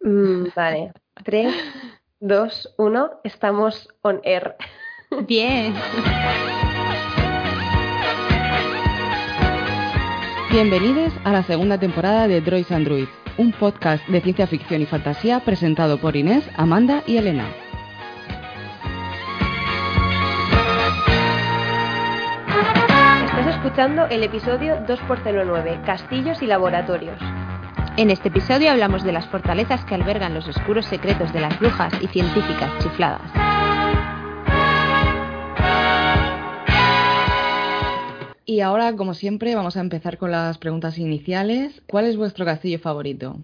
[0.00, 0.92] Mm, vale.
[1.24, 1.54] 3,
[2.20, 3.10] 2, 1.
[3.24, 4.56] Estamos on air.
[5.26, 5.74] Bien.
[10.50, 13.06] Bienvenidos a la segunda temporada de Droids Android,
[13.38, 17.48] un podcast de ciencia ficción y fantasía presentado por Inés, Amanda y Elena.
[23.26, 27.20] Estás escuchando el episodio 2x09, Castillos y Laboratorios.
[28.00, 31.92] En este episodio hablamos de las fortalezas que albergan los oscuros secretos de las brujas
[32.00, 33.30] y científicas chifladas.
[38.46, 41.82] Y ahora, como siempre, vamos a empezar con las preguntas iniciales.
[41.86, 43.36] ¿Cuál es vuestro castillo favorito?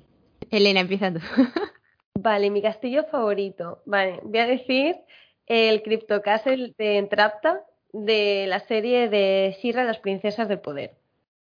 [0.50, 1.20] Elena, empieza tú.
[2.14, 3.82] Vale, mi castillo favorito.
[3.84, 4.96] Vale, voy a decir
[5.44, 7.60] el Cryptocastle de Entrapta
[7.92, 10.94] de la serie de Sierra las Princesas del Poder.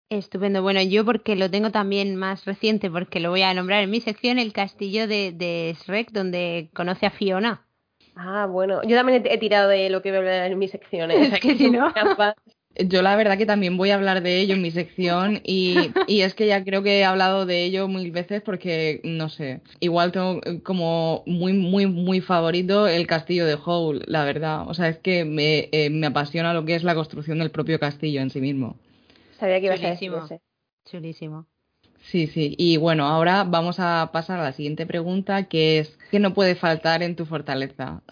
[0.08, 0.62] Estupendo.
[0.62, 4.00] Bueno, yo porque lo tengo también más reciente, porque lo voy a nombrar en mi
[4.00, 7.66] sección, el castillo de, de Shrek, donde conoce a Fiona.
[8.14, 10.68] Ah, bueno, yo también he, he tirado de lo que voy a hablar en mi
[10.68, 11.10] sección.
[11.10, 11.28] ¿eh?
[11.32, 11.92] Es que si no-
[12.78, 16.20] Yo la verdad que también voy a hablar de ello en mi sección y, y
[16.20, 20.12] es que ya creo que he hablado de ello mil veces porque, no sé, igual
[20.12, 24.68] tengo como muy, muy, muy favorito el castillo de Howl, la verdad.
[24.68, 27.80] O sea, es que me, eh, me apasiona lo que es la construcción del propio
[27.80, 28.76] castillo en sí mismo.
[29.38, 30.24] Sabía que ibas a decir Chulísimo.
[30.24, 30.40] ese.
[30.84, 31.46] Chulísimo.
[32.02, 32.54] Sí, sí.
[32.58, 36.54] Y bueno, ahora vamos a pasar a la siguiente pregunta, que es, ¿qué no puede
[36.54, 38.02] faltar en tu fortaleza?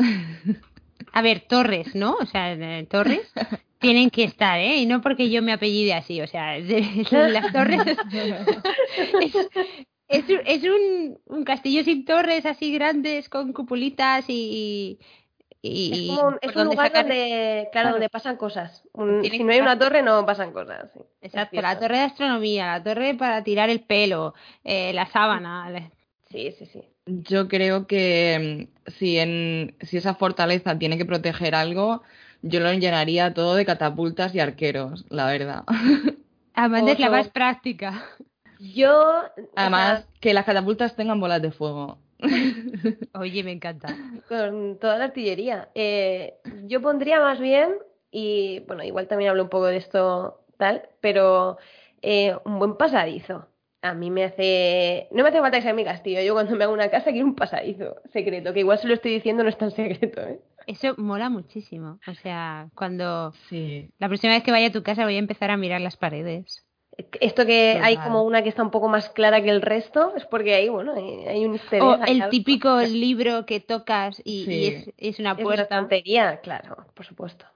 [1.12, 2.14] A ver, torres, ¿no?
[2.20, 3.32] O sea, eh, torres
[3.78, 4.78] tienen que estar, ¿eh?
[4.78, 6.66] Y no porque yo me apellide así, o sea, es
[7.10, 7.80] de- las torres
[9.20, 9.34] es,
[10.08, 14.98] es es un, un castillo sin torres así grandes con cupulitas y...
[15.68, 18.82] y Es, como un, es un lugar sacar- donde, claro, donde pasan cosas.
[18.92, 20.90] Un- si no hay una torre, no pasan cosas.
[20.92, 21.00] sí.
[21.22, 25.70] Exacto, la torre de astronomía, la torre para tirar el pelo, eh, la sábana.
[25.70, 25.90] la-
[26.30, 26.82] Sí, sí, sí.
[27.06, 32.02] Yo creo que mm, si, en, si esa fortaleza tiene que proteger algo,
[32.42, 35.64] yo lo llenaría todo de catapultas y arqueros, la verdad.
[36.54, 38.04] Amanda es la más práctica.
[38.58, 39.22] Yo.
[39.36, 41.98] o Además, que las catapultas tengan bolas de fuego.
[43.14, 43.96] Oye, me encanta.
[44.28, 45.68] con toda la artillería.
[45.74, 46.34] Eh,
[46.66, 47.74] yo pondría más bien,
[48.10, 51.58] y bueno, igual también hablo un poco de esto tal, pero
[52.02, 53.48] eh, un buen pasadizo.
[53.82, 55.08] A mí me hace.
[55.10, 56.22] No me hace falta que sea mi castillo.
[56.22, 59.12] Yo cuando me hago una casa quiero un pasadizo secreto, que igual se lo estoy
[59.12, 60.40] diciendo, no es tan secreto, ¿eh?
[60.66, 61.98] Eso mola muchísimo.
[62.06, 63.90] O sea, cuando Sí.
[63.98, 66.64] la próxima vez que vaya a tu casa voy a empezar a mirar las paredes.
[67.20, 70.24] Esto que hay como una que está un poco más clara que el resto, es
[70.26, 74.90] porque ahí, bueno, hay, hay un easter O el típico libro que tocas y, es,
[74.96, 75.62] es una Es una puerta.
[75.62, 77.46] estantería, claro, por supuesto.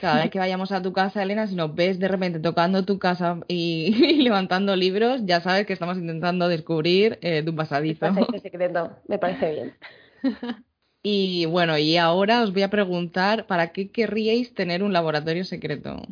[0.00, 2.98] Cada vez que vayamos a tu casa, Elena, si nos ves de repente tocando tu
[2.98, 8.00] casa y, y levantando libros, ya sabes que estamos intentando descubrir eh, tu pasadizo.
[8.00, 9.74] Pasadizo secreto, me parece bien.
[11.02, 16.02] Y bueno, y ahora os voy a preguntar, ¿para qué querríais tener un laboratorio secreto?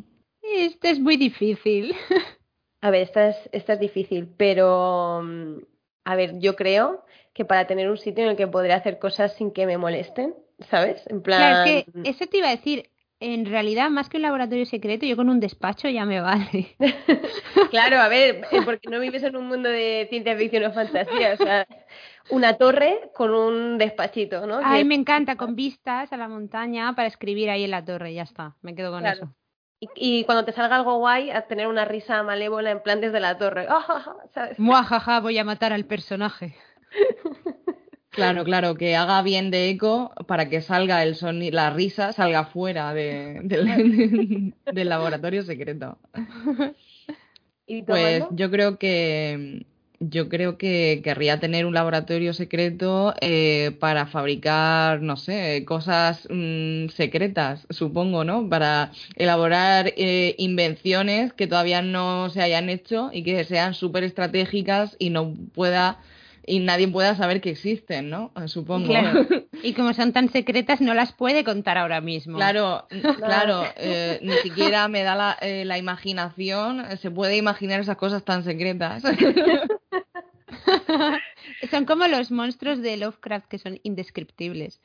[0.43, 1.95] Esto es muy difícil.
[2.84, 5.56] A ver, esta es, esta es difícil, pero mm,
[6.05, 9.33] a ver, yo creo que para tener un sitio en el que podré hacer cosas
[9.37, 10.34] sin que me molesten,
[10.71, 11.03] ¿sabes?
[11.06, 12.91] En plan, Claro, es que eso te iba a decir.
[13.21, 16.77] En realidad, más que un laboratorio secreto, yo con un despacho ya me vale.
[17.71, 21.33] claro, a ver, eh, porque no vives en un mundo de ciencia ficción o fantasía,
[21.33, 21.67] o sea,
[22.31, 24.61] una torre con un despachito, ¿no?
[24.62, 28.12] Ay, Que- me encanta, con vistas a la montaña para escribir ahí en la torre,
[28.12, 29.17] ya está, me quedo con Claro.
[29.17, 29.44] eso.
[29.81, 33.21] Y, y cuando te salga algo guay, a tener una risa malévola en plan desde
[33.21, 33.67] la torre.
[34.35, 34.59] ¿Sabes?
[34.59, 36.57] Muajaja, voy a matar al personaje.
[38.11, 42.44] Claro, claro, que haga bien de eco para que salga el sonido, la risa salga
[42.44, 45.99] fuera de- del, del laboratorio secreto.
[47.67, 49.67] ¿Y tú, Pues yo creo que
[50.11, 56.89] yo creo que querría tener un laboratorio secreto eh, para fabricar, no sé, cosas mm,
[56.89, 58.49] secretas, supongo, ¿no?
[58.49, 64.97] Para elaborar eh, invenciones que todavía no se hayan hecho y que sean súper estratégicas
[64.99, 65.99] y no pueda
[66.47, 68.33] y nadie pueda saber que existen, ¿no?
[68.47, 68.89] Supongo.
[68.89, 69.27] Claro.
[69.62, 72.37] Y como son tan secretas, no las puede contar ahora mismo.
[72.37, 72.87] Claro,
[73.17, 77.97] claro, eh, ni siquiera me da la, eh, la imaginación, eh, se puede imaginar esas
[77.97, 79.03] cosas tan secretas.
[81.71, 84.81] son como los monstruos de Lovecraft que son indescriptibles.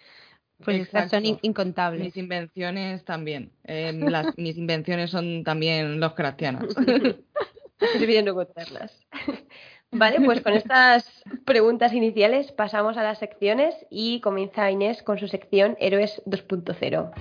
[0.63, 2.03] Pues estas son incontables.
[2.03, 3.51] Mis invenciones también.
[3.63, 6.65] Las, mis invenciones son también Lovecraftianas.
[7.79, 9.07] Estoy bien contarlas.
[9.91, 15.27] Vale, pues con estas preguntas iniciales pasamos a las secciones y comienza Inés con su
[15.27, 17.11] sección Héroes 2.0.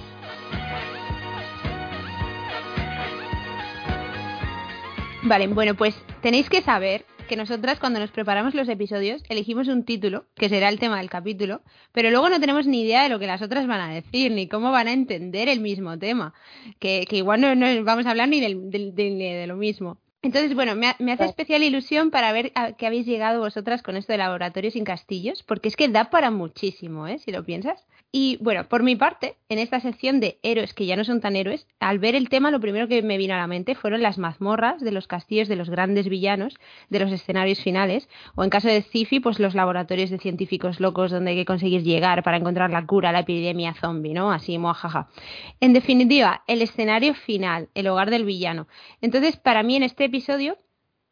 [5.23, 9.85] Vale, bueno, pues tenéis que saber que nosotras cuando nos preparamos los episodios elegimos un
[9.85, 11.61] título, que será el tema del capítulo,
[11.93, 14.49] pero luego no tenemos ni idea de lo que las otras van a decir, ni
[14.49, 16.35] cómo van a entender el mismo tema,
[16.81, 19.99] que, igual no, vamos a hablar ni de lo mismo.
[20.21, 24.13] Entonces, bueno, me, hace especial ilusión para ver a qué habéis llegado vosotras con esto
[24.13, 27.21] de laboratorios sin castillos, porque es que da para muchísimo, ¿eh?
[27.21, 27.87] Si lo piensas.
[28.11, 31.37] Y bueno, por mi parte, en esta sección de héroes que ya no son tan
[31.37, 34.17] héroes, al ver el tema lo primero que me vino a la mente fueron las
[34.17, 38.67] mazmorras de los castillos de los grandes villanos, de los escenarios finales, o en caso
[38.67, 42.71] de Cifi, pues los laboratorios de científicos locos donde hay que conseguir llegar para encontrar
[42.71, 44.33] la cura a la epidemia zombie, ¿no?
[44.33, 45.09] Así, mojaja.
[45.61, 48.67] En definitiva, el escenario final, el hogar del villano.
[49.03, 50.59] Entonces, para mí en este episodio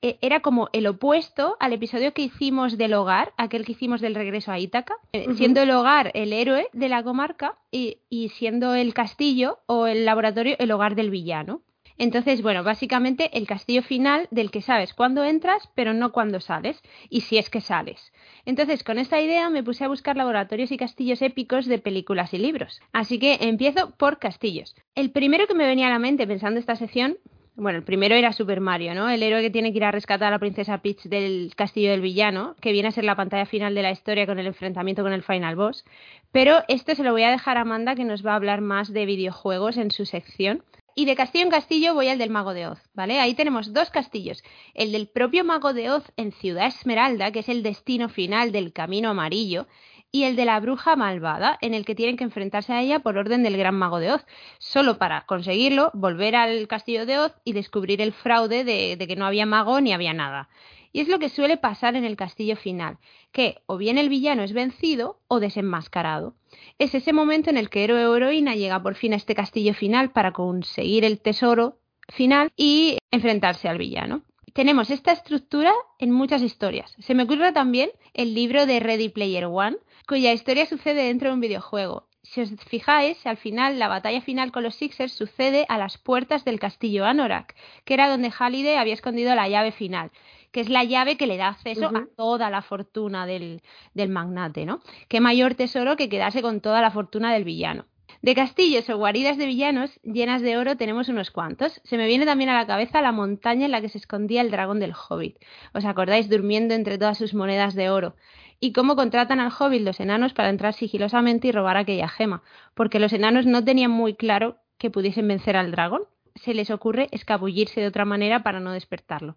[0.03, 4.15] eh, era como el opuesto al episodio que hicimos del hogar, aquel que hicimos del
[4.15, 7.99] regreso a Ítaca, eh, siendo el hogar el héroe de la comarca y,
[8.35, 11.63] siendo el castillo o el laboratorio el hogar del villano.
[11.99, 16.83] Entonces, bueno, básicamente el castillo final del que sabes cuándo entras, pero no cuándo sales,
[17.09, 18.13] y si es que sales.
[18.45, 22.39] Entonces, con esta idea me puse a buscar laboratorios y castillos épicos de películas y
[22.39, 22.83] libros.
[22.93, 24.77] Así que empiezo por castillos.
[24.95, 27.17] El primero que me venía a la mente pensando esta sección
[27.57, 29.09] bueno, el primero era Super Mario, ¿no?
[29.09, 32.03] El héroe que tiene que ir a rescatar a la princesa Peach del castillo del
[32.03, 35.15] villano, que viene a ser la pantalla final de la historia con el enfrentamiento con
[35.15, 35.85] el final boss.
[36.33, 38.93] Pero esto se lo voy a dejar a Amanda, que nos va a hablar más
[38.93, 40.63] de videojuegos en su sección.
[40.95, 43.21] Y de castillo en castillo voy al del Mago de Oz, ¿vale?
[43.21, 44.43] Ahí tenemos dos castillos.
[44.75, 48.73] El del propio Mago de Oz en Ciudad Esmeralda, que es el destino final del
[48.73, 49.67] Camino Amarillo,
[50.13, 53.19] y el de la bruja malvada, en el que tienen que enfrentarse a ella por
[53.19, 54.25] orden del gran mago de Oz,
[54.59, 59.27] solo para conseguirlo, volver al castillo de Oz y descubrir el fraude de, que no
[59.27, 60.49] había mago ni había nada.
[60.93, 62.99] Y es lo que suele pasar en el castillo final,
[63.31, 66.35] que o bien el villano es vencido o desenmascarado.
[66.79, 69.75] Es ese momento en el que héroe o heroína llega por fin a este castillo
[69.75, 71.79] final para conseguir el tesoro
[72.09, 74.23] final y enfrentarse al villano
[74.57, 76.97] tenemos esta estructura en muchas historias.
[76.99, 79.77] Se me ocurre también el libro de Ready Player One,
[80.07, 82.09] cuya historia sucede dentro de un videojuego.
[82.23, 86.45] Si os fijáis, al final, la batalla final con los Sixers sucede a las puertas
[86.45, 87.55] del castillo Anorak,
[87.85, 90.11] que era donde Halliday había escondido la llave final,
[90.51, 93.63] que es la llave que le da acceso a toda la fortuna del,
[93.95, 94.81] del magnate, ¿no?
[95.09, 97.85] Qué mayor tesoro que quedarse con toda la fortuna del villano.
[98.23, 101.81] De castillos o guaridas de villanos llenas de oro tenemos unos cuantos.
[101.85, 104.51] Se me viene también a la cabeza la montaña en la que se escondía el
[104.51, 105.37] dragón del hobbit.
[105.75, 108.17] ¿Os acordáis durmiendo entre todas sus monedas de oro?
[108.61, 112.43] Y cómo contratan al hobbit los enanos para entrar sigilosamente y robar aquella gema,
[112.75, 116.03] porque los enanos no tenían muy claro que pudiesen vencer al dragón.
[116.35, 119.37] Se les ocurre escabullirse de otra manera para no despertarlo.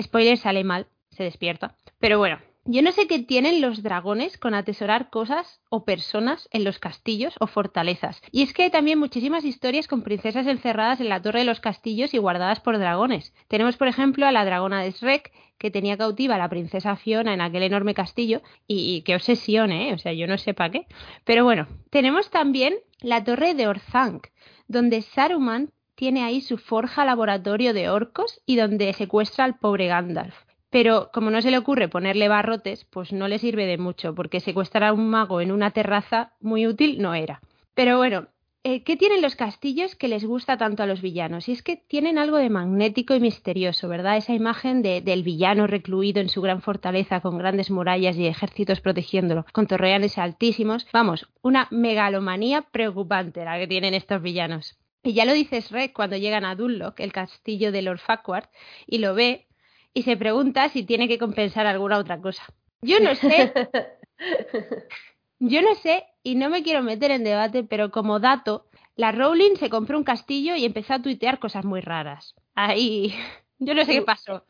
[0.00, 1.76] Spoiler sale mal, se despierta.
[1.98, 6.64] Pero bueno, yo no sé qué tienen los dragones con atesorar cosas o personas en
[6.64, 8.20] los castillos o fortalezas.
[8.32, 11.60] Y es que hay también muchísimas historias con princesas encerradas en la torre de los
[11.60, 13.32] castillos y guardadas por dragones.
[13.46, 17.34] Tenemos, por ejemplo, a la dragona de Shrek, que tenía cautiva a la princesa Fiona
[17.34, 19.94] en aquel enorme castillo, y, qué obsesión, ¿eh?
[19.94, 20.86] O sea, yo no sé para qué.
[21.24, 24.28] Pero bueno, tenemos también la torre de Orthanc,
[24.68, 30.46] donde Saruman tiene ahí su forja laboratorio de orcos y donde secuestra al pobre Gandalf
[30.76, 34.40] pero como no se le ocurre ponerle barrotes, pues no le sirve de mucho, porque
[34.40, 37.40] secuestrar a un mago en una terraza muy útil no era.
[37.74, 38.28] Pero bueno,
[38.68, 41.48] eh, ¿qué tienen los castillos que les gusta tanto a los villanos?
[41.48, 44.16] Y es que tienen algo de magnético y misterioso, ¿verdad?
[44.16, 49.46] Esa imagen del villano recluido en su gran fortaleza con grandes murallas y ejércitos protegiéndolo,
[49.52, 50.84] con torreones altísimos.
[50.92, 54.76] Vamos, una megalomanía preocupante la que tienen estos villanos.
[55.04, 58.46] Y ya lo dice Shrek cuando llegan a Dunlock, el castillo de Lord Farquaad,
[58.88, 59.46] y lo ve
[59.94, 62.42] y se pregunta si tiene que compensar alguna otra cosa.
[62.82, 63.52] Yo no sé.
[65.38, 68.66] Yo no sé y no me quiero meter en debate, pero como dato,
[68.96, 72.34] la Rowling se compró un castillo y empezó a tuitear cosas muy raras.
[72.56, 73.14] Ahí,
[73.60, 74.44] yo no sé qué pasó.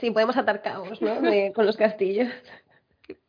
[0.00, 1.16] sí, podemos atar caos, ¿no?
[1.54, 2.28] con los castillos.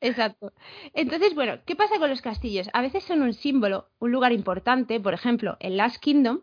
[0.01, 0.53] Exacto.
[0.93, 2.69] Entonces, bueno, ¿qué pasa con los castillos?
[2.74, 6.41] A veces son un símbolo, un lugar importante, por ejemplo, en Last Kingdom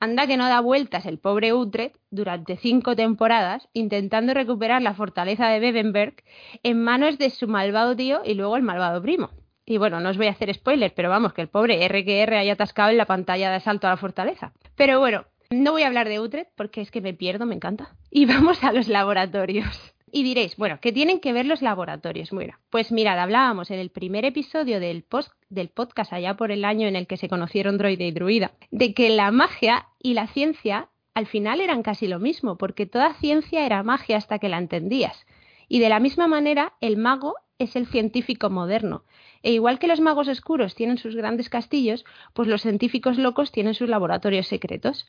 [0.00, 5.48] Anda que no da vueltas el pobre Utrecht durante cinco temporadas intentando recuperar la fortaleza
[5.48, 6.16] de Bebenberg
[6.62, 9.30] en manos de su malvado tío y luego el malvado primo.
[9.66, 12.52] Y bueno, no os voy a hacer spoilers, pero vamos, que el pobre RQR haya
[12.52, 14.52] atascado en la pantalla de asalto a la fortaleza.
[14.76, 17.96] Pero bueno, no voy a hablar de Utrecht porque es que me pierdo, me encanta.
[18.10, 19.92] Y vamos a los laboratorios.
[20.12, 22.30] Y diréis, bueno, ¿qué tienen que ver los laboratorios?
[22.30, 26.64] Bueno, pues mirad, hablábamos en el primer episodio del, post, del podcast allá por el
[26.64, 30.28] año en el que se conocieron droide y druida, de que la magia y la
[30.28, 34.58] ciencia al final eran casi lo mismo, porque toda ciencia era magia hasta que la
[34.58, 35.26] entendías.
[35.68, 39.04] Y de la misma manera, el mago es el científico moderno.
[39.42, 43.74] E igual que los magos oscuros tienen sus grandes castillos, pues los científicos locos tienen
[43.74, 45.06] sus laboratorios secretos.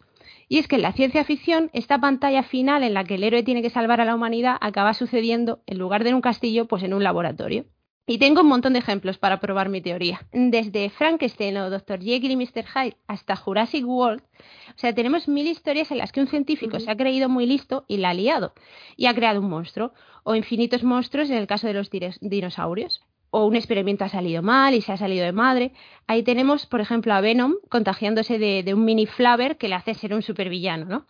[0.49, 3.43] Y es que en la ciencia ficción, esta pantalla final en la que el héroe
[3.43, 6.83] tiene que salvar a la humanidad acaba sucediendo, en lugar de en un castillo, pues
[6.83, 7.65] en un laboratorio.
[8.09, 10.21] Y tengo un montón de ejemplos para probar mi teoría.
[10.31, 11.99] Desde Frankenstein o Dr.
[11.99, 12.63] Jekyll y Mr.
[12.65, 16.89] Hyde hasta Jurassic World, o sea, tenemos mil historias en las que un científico se
[16.89, 18.53] ha creído muy listo y la ha liado
[18.95, 19.91] y ha creado un monstruo,
[20.23, 21.89] o infinitos monstruos en el caso de los
[22.21, 23.01] dinosaurios.
[23.29, 25.73] O un experimento ha salido mal y se ha salido de madre.
[26.07, 30.13] Ahí tenemos, por ejemplo, a Venom contagiándose de, un mini Flaver que le hace ser
[30.13, 31.05] un supervillano, ¿no?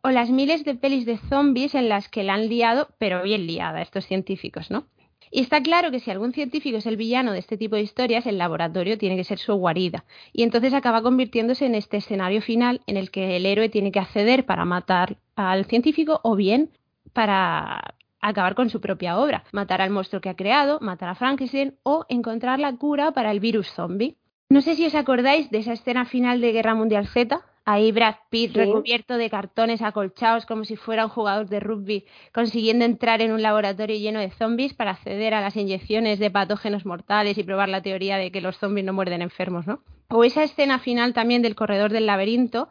[0.00, 3.46] O las miles de pelis de zombies en las que la han liado, pero bien
[3.46, 4.86] liada, estos científicos, ¿no?
[5.30, 8.26] Y está claro que si algún científico es el villano de este tipo de historias,
[8.26, 10.04] el laboratorio tiene que ser su guarida.
[10.32, 14.00] Y entonces acaba convirtiéndose en este escenario final en el que el héroe tiene que
[14.00, 16.70] acceder para matar al científico o bien
[17.12, 21.76] para acabar con su propia obra, matar al monstruo que ha creado, matar a Frankenstein
[21.82, 24.16] o encontrar la cura para el virus zombie.
[24.50, 28.14] No sé si os acordáis de esa escena final de Guerra Mundial Z, Ahí Brad
[28.30, 33.30] Pitt recubierto de cartones acolchados como si fuera un jugador de rugby, consiguiendo entrar en
[33.30, 37.68] un laboratorio lleno de zombies para acceder a las inyecciones de patógenos mortales y probar
[37.68, 39.82] la teoría de que los zombies no muerden enfermos, ¿no?
[40.08, 42.70] O esa escena final también del corredor del laberinto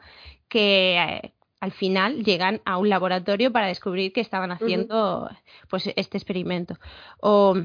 [0.50, 5.30] que eh, al final llegan a un laboratorio para descubrir que estaban haciendo
[5.70, 6.78] pues este experimento.
[7.20, 7.56] O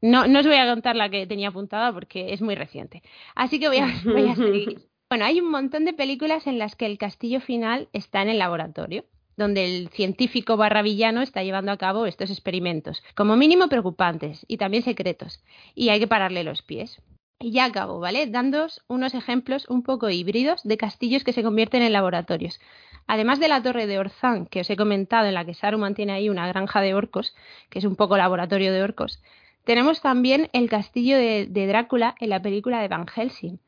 [0.00, 3.02] no, no os voy a contar la que tenía apuntada porque es muy reciente.
[3.34, 4.80] Así que voy a, voy a seguir.
[5.08, 8.38] Bueno, hay un montón de películas en las que el castillo final está en el
[8.38, 9.04] laboratorio,
[9.36, 14.56] donde el científico barra villano está llevando a cabo estos experimentos, como mínimo preocupantes y
[14.56, 17.00] también secretos, y hay que pararle los pies.
[17.38, 18.26] Y ya acabo, ¿vale?
[18.26, 22.58] Dándoos unos ejemplos un poco híbridos de castillos que se convierten en laboratorios.
[23.06, 26.12] Además de la torre de Orzán, que os he comentado, en la que Saruman tiene
[26.12, 27.34] ahí una granja de orcos,
[27.70, 29.22] que es un poco laboratorio de orcos,
[29.64, 33.58] tenemos también el castillo de, Drácula en la película de Van Helsing,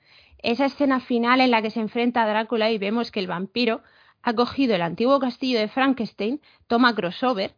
[0.40, 3.82] esa escena final en la que se enfrenta a Drácula y vemos que el vampiro
[4.22, 7.54] ha cogido el antiguo castillo de Frankenstein, toma crossover,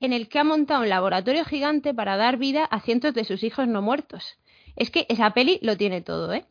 [0.00, 3.44] en el que ha montado un laboratorio gigante para dar vida a cientos de sus
[3.44, 4.38] hijos no muertos.
[4.74, 6.46] Es que esa peli lo tiene todo, ¿eh?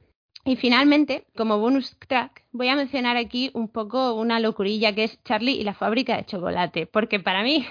[0.46, 5.24] Y finalmente, como bonus track, voy a mencionar aquí un poco una locurilla que es
[5.24, 7.66] Charlie y la fábrica de chocolate, porque para mí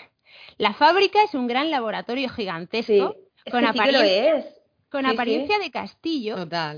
[0.56, 3.16] la fábrica es un gran laboratorio gigantesco
[3.50, 4.44] con apariencia
[4.92, 6.36] con apariencia de castillo,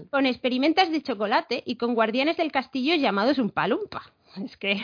[0.08, 4.02] con experimentas de chocolate y con guardianes del castillo llamados un palumpa.
[4.44, 4.80] Es que...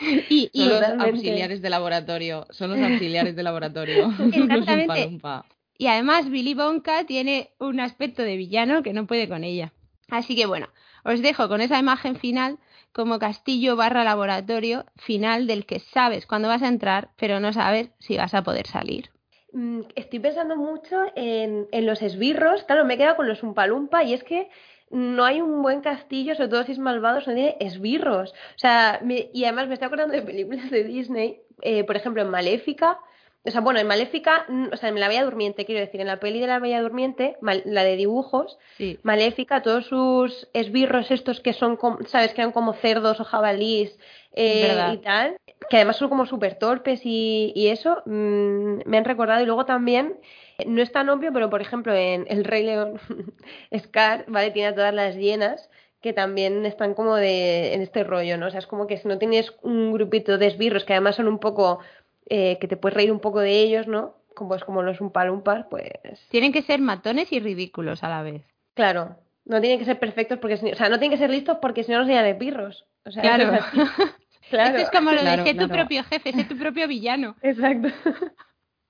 [0.28, 4.12] y, son los auxiliares de laboratorio, son los auxiliares de laboratorio.
[4.32, 5.20] Exactamente.
[5.78, 9.72] y además Billy Bonka tiene un aspecto de villano que no puede con ella.
[10.10, 10.68] Así que bueno,
[11.04, 12.58] os dejo con esa imagen final
[12.92, 17.90] como castillo barra laboratorio final del que sabes cuándo vas a entrar, pero no sabes
[18.00, 19.10] si vas a poder salir.
[19.52, 22.64] Mm, estoy pensando mucho en, los esbirros.
[22.64, 24.50] Claro, me he quedado con los Umpalumpa y es que
[24.90, 28.32] no hay un buen castillo, sobre todo si es malvado, no tiene esbirros.
[28.32, 29.00] O sea,
[29.32, 32.98] y además me estoy acordando de películas de Disney, eh, por ejemplo, en Maléfica.
[33.44, 36.20] O sea, bueno, en Maléfica, o sea, en La Bella Durmiente, quiero decir, en la
[36.20, 38.58] peli de La Bella Durmiente, la de dibujos,
[39.02, 42.34] Maléfica, todos sus esbirros estos que son, ¿sabes?
[42.34, 43.98] Que eran como cerdos o jabalís
[44.32, 45.36] eh, y tal,
[45.70, 49.42] que además son como súper torpes y, y eso, mm, me han recordado.
[49.42, 50.18] Y luego también,
[50.66, 53.00] no es tan obvio, pero por ejemplo en El Rey León,
[53.78, 54.50] Scar, ¿vale?
[54.50, 58.46] Tiene a todas las hienas que también están como de en este rollo, ¿no?
[58.46, 61.26] O sea, es como que si no tienes un grupito de esbirros que además son
[61.26, 61.80] un poco,
[62.28, 64.14] eh, que te puedes reír un poco de ellos, ¿no?
[64.34, 65.90] Como, es como los umpalumpar, pues...
[66.30, 68.44] Tienen que ser matones y ridículos a la vez.
[68.74, 71.82] Claro, no tienen que ser perfectos porque, o sea, no tienen que ser listos porque
[71.82, 72.86] si no nos serían esbirros.
[73.04, 73.54] O sea, claro.
[73.54, 77.34] Esto es como lo de ser tu propio jefe, ser tu propio villano.
[77.42, 77.88] Exacto.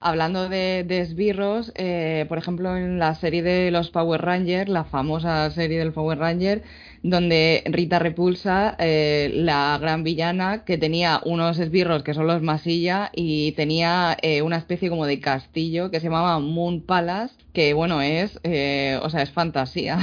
[0.01, 5.51] Hablando de, esbirros, eh, por ejemplo, en la serie de los Power Rangers, la famosa
[5.51, 6.63] serie del Power Ranger,
[7.03, 13.11] donde Rita Repulsa, eh, la gran villana, que tenía unos esbirros que son los Masilla
[13.13, 18.01] y tenía eh, una especie como de castillo que se llamaba Moon Palace, que bueno,
[18.01, 19.99] es, o sea, es fantasía.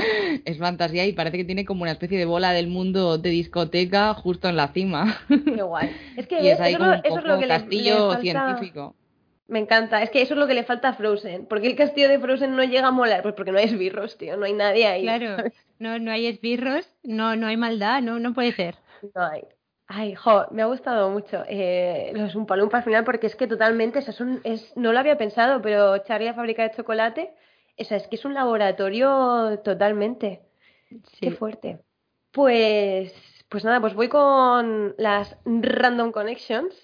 [0.44, 4.14] es fantasía y parece que tiene como una especie de bola del mundo de discoteca
[4.14, 5.18] justo en la cima.
[5.26, 5.90] Qué guay.
[6.16, 8.94] Es que es, ahí como eso es lo que castillo científico.
[9.50, 10.00] Me encanta.
[10.02, 11.46] Es que eso es lo que le falta a Frozen.
[11.46, 13.22] ¿Por qué el castillo de Frozen no llega a molar?
[13.22, 14.36] Pues porque no hay esbirros, tío.
[14.36, 15.02] No hay nadie ahí.
[15.02, 15.36] Claro.
[15.80, 18.74] No, no hay esbirros, no, no hay maldad, no, no puede ser.
[19.14, 19.44] No hay.
[19.86, 24.00] Ay, jo, me ha gustado mucho eh, los Umpalumpa al final porque es que totalmente,
[24.00, 27.32] o sea, son- es, no lo había pensado, pero Charlie la fábrica de chocolate,
[27.78, 30.42] o sea, es que es un laboratorio totalmente.
[31.18, 31.36] Qué Sí.
[31.36, 31.78] fuerte.
[32.30, 33.14] Pues,
[33.48, 36.74] pues nada, pues voy con las Random Connections.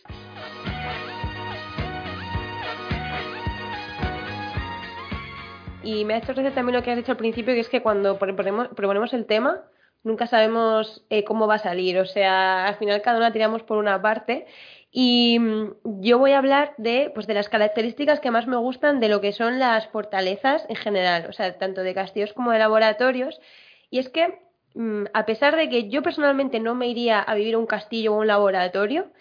[5.87, 7.81] Y me ha hecho gracia también lo que has dicho al principio, que es que
[7.81, 9.63] cuando proponemos, proponemos el tema,
[10.03, 11.99] nunca sabemos eh, cómo va a salir.
[12.01, 14.47] O sea, al final cada una tiramos por una parte.
[14.91, 18.99] Y mm, yo voy a hablar de, pues, de las características que más me gustan
[18.99, 22.59] de lo que son las fortalezas en general, o sea, tanto de castillos como de
[22.59, 23.41] laboratorios.
[23.89, 24.41] Y es que,
[24.75, 28.13] mm, a pesar de que yo personalmente no me iría a vivir a un castillo
[28.13, 29.13] o un laboratorio,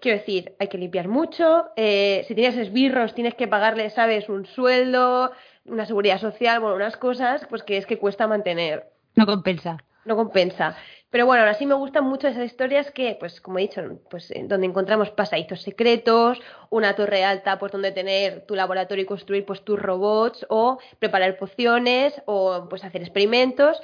[0.00, 4.46] quiero decir, hay que limpiar mucho, eh, si tienes esbirros tienes que pagarle, sabes, un
[4.46, 5.32] sueldo,
[5.68, 9.78] una seguridad social, bueno, unas cosas, pues que es que cuesta mantener No compensa.
[10.04, 10.76] no compensa.
[11.10, 13.80] Pero bueno, ahora sí me gustan mucho esas historias que, pues como he dicho,
[14.10, 19.06] pues en donde encontramos pasadizos secretos, una torre alta, pues donde tener tu laboratorio y
[19.06, 23.80] construir pues tus robots, o preparar pociones, o pues hacer experimentos.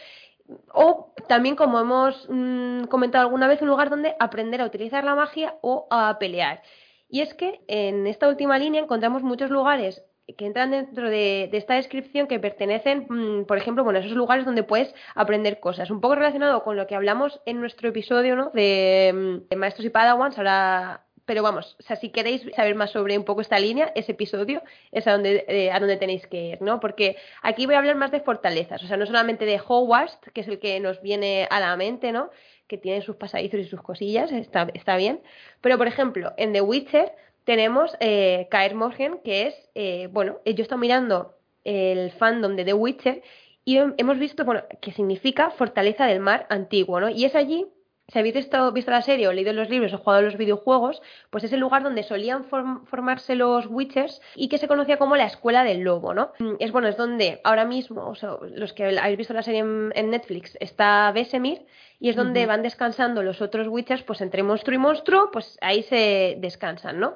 [0.75, 5.15] O también, como hemos mm, comentado alguna vez, un lugar donde aprender a utilizar la
[5.15, 6.63] magia o a pelear.
[7.09, 10.03] Y es que en esta última línea encontramos muchos lugares
[10.37, 14.63] que entran dentro de, esta descripción que pertenecen, mm, por ejemplo, bueno, esos lugares donde
[14.63, 15.91] puedes aprender cosas.
[15.91, 18.51] Un poco relacionado con lo que hablamos en nuestro episodio, ¿no?
[18.55, 21.03] De, mm, Maestros y Padawans, ahora...
[21.25, 24.61] Pero vamos, si queréis saber más sobre un poco esta línea, ese episodio
[24.91, 26.81] es a donde, eh, a donde tenéis que ir, ¿no?
[26.81, 30.41] Porque aquí voy a hablar más de fortalezas, o sea, no solamente de Hogwarts, que
[30.41, 32.31] es el que nos viene a la mente, ¿no?
[32.67, 35.21] Que tiene sus pasadizos y sus cosillas, está, está bien.
[35.61, 37.13] Pero, por ejemplo, en The Witcher
[37.45, 42.57] tenemos eh, Kaer Morhen, que es, eh, bueno, eh, yo he estado mirando el fandom
[42.57, 43.23] de The Witcher
[43.65, 47.09] y hem- hemos visto, bueno, que significa fortaleza del mar antiguo, ¿no?
[47.11, 47.67] Y es allí,
[48.13, 51.01] si habéis visto, visto la serie o leído los libros o jugado los videojuegos,
[51.31, 55.17] pues es el lugar donde solían form- formarse los Witchers y que se conocía como
[55.17, 56.33] la escuela del lobo, ¿no?
[56.39, 59.61] Mm, Es bueno, es donde ahora mismo, o sea, los que habéis visto la serie
[59.61, 61.65] en, en Netflix, está Vesemir
[61.99, 65.83] y es donde van descansando los otros Witchers, pues entre monstruo y monstruo, pues ahí
[65.83, 67.15] se descansan, ¿no?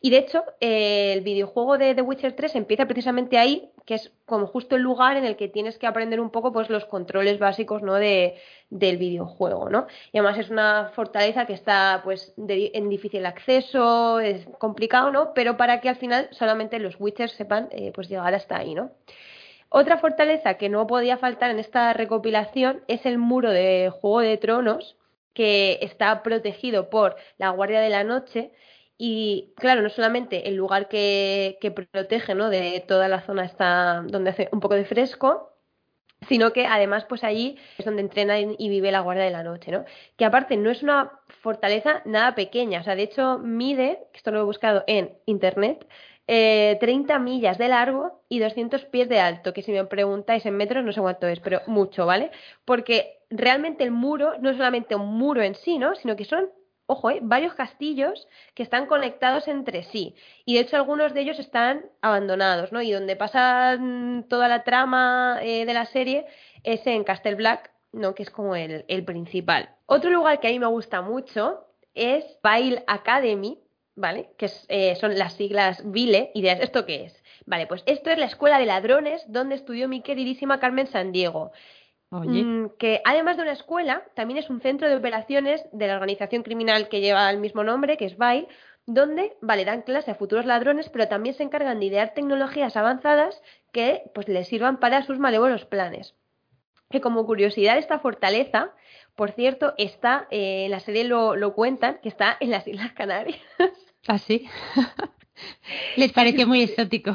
[0.00, 4.12] Y de hecho, eh, el videojuego de The Witcher 3 empieza precisamente ahí, que es
[4.26, 7.38] como justo el lugar en el que tienes que aprender un poco pues los controles
[7.38, 7.94] básicos, ¿no?
[7.94, 8.36] de,
[8.68, 9.86] del videojuego, ¿no?
[10.12, 15.32] Y además es una fortaleza que está pues de- en difícil acceso, es complicado, ¿no?
[15.32, 18.90] Pero para que al final solamente los Witchers sepan eh, pues llegar hasta ahí, ¿no?
[19.70, 24.36] Otra fortaleza que no podía faltar en esta recopilación es el muro de Juego de
[24.36, 24.96] Tronos,
[25.34, 28.52] que está protegido por la Guardia de la Noche.
[28.98, 32.50] Y claro, no solamente el lugar que, que protege, ¿no?
[32.50, 35.54] De toda la zona está donde hace un poco de fresco,
[36.26, 39.70] sino que además pues allí es donde entrena y vive la Guardia de la Noche,
[39.70, 39.84] ¿no?
[40.16, 44.40] Que aparte no es una fortaleza nada pequeña, o sea, de hecho mide, esto lo
[44.40, 45.86] he buscado en internet,
[46.26, 50.56] eh, 30 millas de largo y 200 pies de alto, que si me preguntáis en
[50.56, 52.30] metros no sé cuánto es, pero mucho, ¿vale?
[52.64, 55.94] Porque realmente el muro no es solamente un muro en sí, ¿no?
[55.94, 56.50] Sino que son,
[56.88, 57.20] ojo, ¿eh?
[57.22, 60.16] varios castillos que están conectados entre sí.
[60.44, 62.80] Y de hecho algunos de ellos están abandonados, ¿no?
[62.82, 63.78] Y donde pasa
[64.28, 66.26] toda la trama eh, de la serie
[66.64, 68.14] es en Castle Black, ¿no?
[68.14, 69.68] Que es como el, el principal.
[69.86, 73.60] Otro lugar que a mí me gusta mucho es Vile Academy,
[73.94, 74.30] ¿vale?
[74.38, 77.22] Que eh, son las siglas Vile, y dirás, ¿esto qué es?
[77.44, 81.52] Vale, pues esto es la escuela de ladrones donde estudió mi queridísima Carmen Sandiego.
[82.10, 85.94] Oye, Mm, que además de una escuela, también es un centro de operaciones de la
[85.94, 88.48] organización criminal que lleva el mismo nombre, que es Vile,
[88.86, 93.42] donde, vale, dan clase a futuros ladrones, pero también se encargan de idear tecnologías avanzadas
[93.72, 96.14] que pues les sirvan para sus malévolos planes.
[96.88, 98.72] Que como curiosidad, esta fortaleza,
[99.14, 102.92] por cierto, está, eh, en la serie lo, lo cuentan, que está en las Islas
[102.92, 103.38] Canarias.
[104.06, 104.48] así.
[105.96, 107.12] Les pareció muy exótico.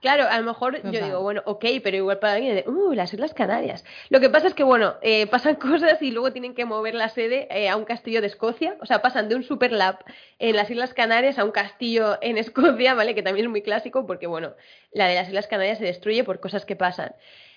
[0.00, 3.12] Claro, a lo mejor yo digo, bueno, ok, pero igual para alguien de, uh, las
[3.12, 3.84] Islas Canarias.
[4.08, 7.08] Lo que pasa es que, bueno, eh, pasan cosas y luego tienen que mover la
[7.08, 8.76] sede eh, a un castillo de Escocia.
[8.80, 9.98] O sea, pasan de un super lab
[10.38, 13.14] en las Islas Canarias a un castillo en Escocia, ¿vale?
[13.14, 14.54] Que también es muy clásico porque, bueno,
[14.92, 17.14] la de las Islas Canarias se destruye por cosas que pasan.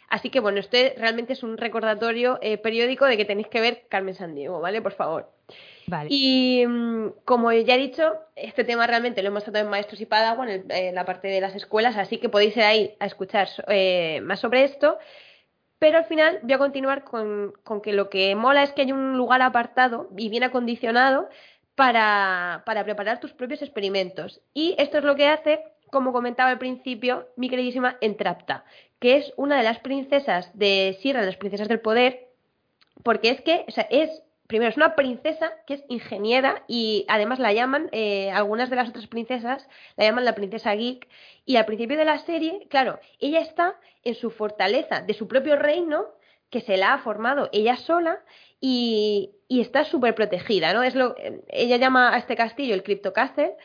[0.08, 3.86] Así que, bueno, este realmente es un recordatorio eh, periódico de que tenéis que ver
[3.89, 4.82] Carmen Sandiego, ¿vale?
[4.82, 5.35] Por favor.
[5.88, 6.10] Vale.
[6.12, 10.06] Y mm, como ya he dicho, este tema realmente lo hemos tratado en Maestros y
[10.06, 13.48] Padawan, en, en la parte de las escuelas, así que podéis ir ahí a escuchar
[13.67, 14.98] eh, más sobre esto.
[15.80, 18.91] Pero al final voy a continuar con, con que lo que mola es que hay
[18.91, 21.30] un lugar apartado y bien acondicionado
[21.76, 24.41] para, para preparar tus propios experimentos.
[24.54, 28.63] Y esto es lo que hace, como comentaba al principio, mi queridísima Entrapta,
[29.00, 32.30] que es una de las princesas de Sierra, de las princesas del poder,
[33.04, 37.39] porque es que o sea, es primero es una princesa que es ingeniera y además
[37.39, 41.08] la llaman, eh, algunas de las otras princesas la llaman la princesa geek
[41.45, 45.55] y al principio de la serie, claro, ella está en su fortaleza de su propio
[45.55, 46.05] reino
[46.49, 48.23] que se la ha formado ella sola
[48.62, 50.84] y, y está súper protegida, ¿no?
[50.84, 51.15] Es lo,
[51.49, 53.55] ella llama a este castillo el Crypto Castle,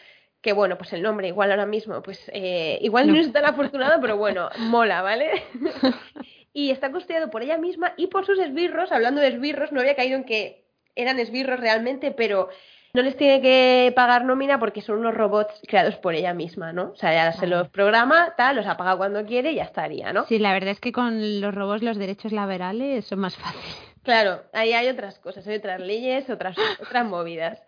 [0.41, 3.19] que bueno, pues el nombre igual ahora mismo, pues eh, igual no.
[3.19, 5.31] es tan afortunado, pero bueno, mola, ¿vale?
[6.53, 9.97] y está construido por ella misma y por sus esbirros, hablando de esbirros, no había
[9.97, 12.49] caído en que eran esbirros realmente, pero
[12.93, 16.91] no les tiene que pagar nómina porque son unos robots creados por ella misma, ¿no?
[16.91, 20.27] O sea, ya se los programa, tal, los apaga cuando quiere y ya estaría, ¿no?
[20.27, 23.77] Sí, la verdad es que con los robots los derechos laborales son más fáciles.
[24.03, 27.63] Claro, ahí hay otras cosas, hay otras leyes, otras, otras movidas.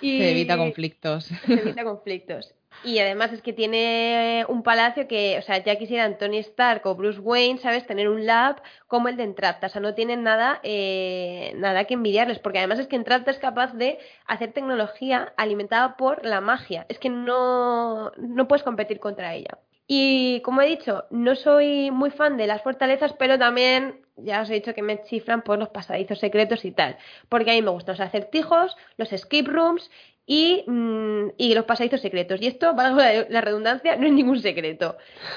[0.00, 1.24] Y se evita conflictos.
[1.24, 2.54] Se evita conflictos.
[2.82, 6.94] Y además es que tiene un palacio que, o sea, ya quisieran Tony Stark o
[6.94, 7.86] Bruce Wayne, ¿sabes?
[7.86, 9.68] Tener un lab como el de Entrapta.
[9.68, 13.38] O sea, no tienen nada, eh, nada que envidiarles, porque además es que Entrapta es
[13.38, 16.84] capaz de hacer tecnología alimentada por la magia.
[16.88, 19.58] Es que no, no puedes competir contra ella.
[19.86, 24.50] Y como he dicho, no soy muy fan de las fortalezas, pero también ya os
[24.50, 26.96] he dicho que me chifran por los pasadizos secretos y tal.
[27.28, 29.90] Porque a mí me gustan los acertijos, los escape rooms
[30.26, 32.40] y, mmm, y los pasadizos secretos.
[32.40, 34.96] Y esto, valga la redundancia, no es ningún secreto.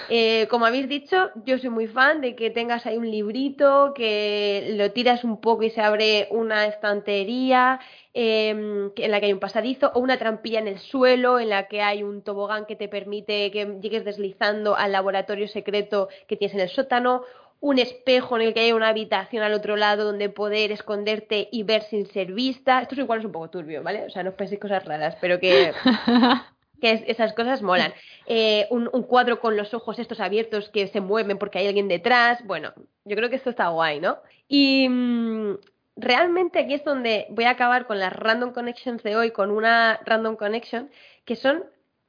[0.09, 4.75] Eh, como habéis dicho, yo soy muy fan de que tengas ahí un librito, que
[4.77, 7.79] lo tiras un poco y se abre una estantería
[8.13, 8.49] eh,
[8.95, 11.81] en la que hay un pasadizo, o una trampilla en el suelo, en la que
[11.81, 16.61] hay un tobogán que te permite que llegues deslizando al laboratorio secreto que tienes en
[16.61, 17.23] el sótano,
[17.59, 21.63] un espejo en el que hay una habitación al otro lado donde poder esconderte y
[21.63, 22.81] ver sin ser vista.
[22.81, 24.05] Esto es igual es un poco turbio, ¿vale?
[24.05, 25.73] O sea, no os penséis cosas raras, pero que,
[26.81, 27.93] que es, esas cosas molan.
[28.27, 31.87] Eh, un, un, cuadro con los ojos estos abiertos que se mueven porque hay alguien
[31.87, 32.45] detrás.
[32.45, 32.73] Bueno,
[33.05, 34.17] yo creo que esto está guay, ¿no?
[34.47, 35.55] Y mmm,
[35.95, 39.99] realmente aquí es donde voy a acabar con las random connections de hoy, con una
[40.05, 40.91] random connection,
[41.25, 41.65] que son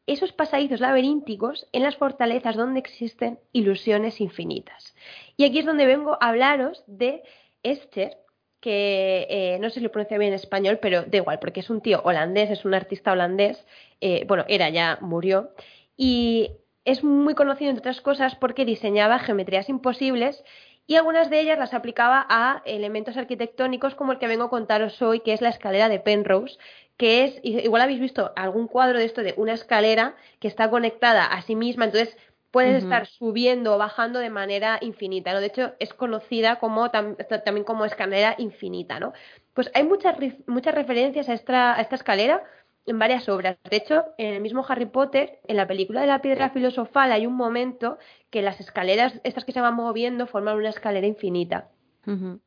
[0.09, 4.94] esos pasadizos laberínticos en las fortalezas donde existen ilusiones infinitas.
[5.37, 7.23] Y aquí es donde vengo a hablaros de
[7.62, 8.16] Esther,
[8.61, 11.71] que eh, no sé si lo pronuncia bien en español, pero da igual, porque es
[11.71, 13.64] un tío holandés, es un artista holandés,
[14.01, 15.51] eh, bueno, era ya, murió,
[15.97, 16.53] y
[16.85, 20.42] es muy conocido, entre otras cosas, porque diseñaba geometrías imposibles
[20.87, 25.03] y algunas de ellas las aplicaba a elementos arquitectónicos como el que vengo a contaros
[25.03, 26.57] hoy, que es la escalera de Penrose,
[26.98, 31.24] que es, igual habéis visto algún cuadro de esto de una escalera que está conectada
[31.24, 32.16] a sí misma, entonces
[32.50, 32.82] puedes uh -huh.
[32.84, 35.40] estar subiendo o bajando de manera infinita, ¿no?
[35.40, 39.12] De hecho, es conocida como tam también como escalera infinita, ¿no?
[39.54, 42.42] Pues hay muchas, muchas referencias a esta, a esta escalera
[42.87, 43.58] en varias obras.
[43.70, 47.26] De hecho, en el mismo Harry Potter, en la película de la piedra filosofal, hay
[47.26, 47.98] un momento
[48.30, 51.68] que las escaleras, estas que se van moviendo, forman una escalera infinita.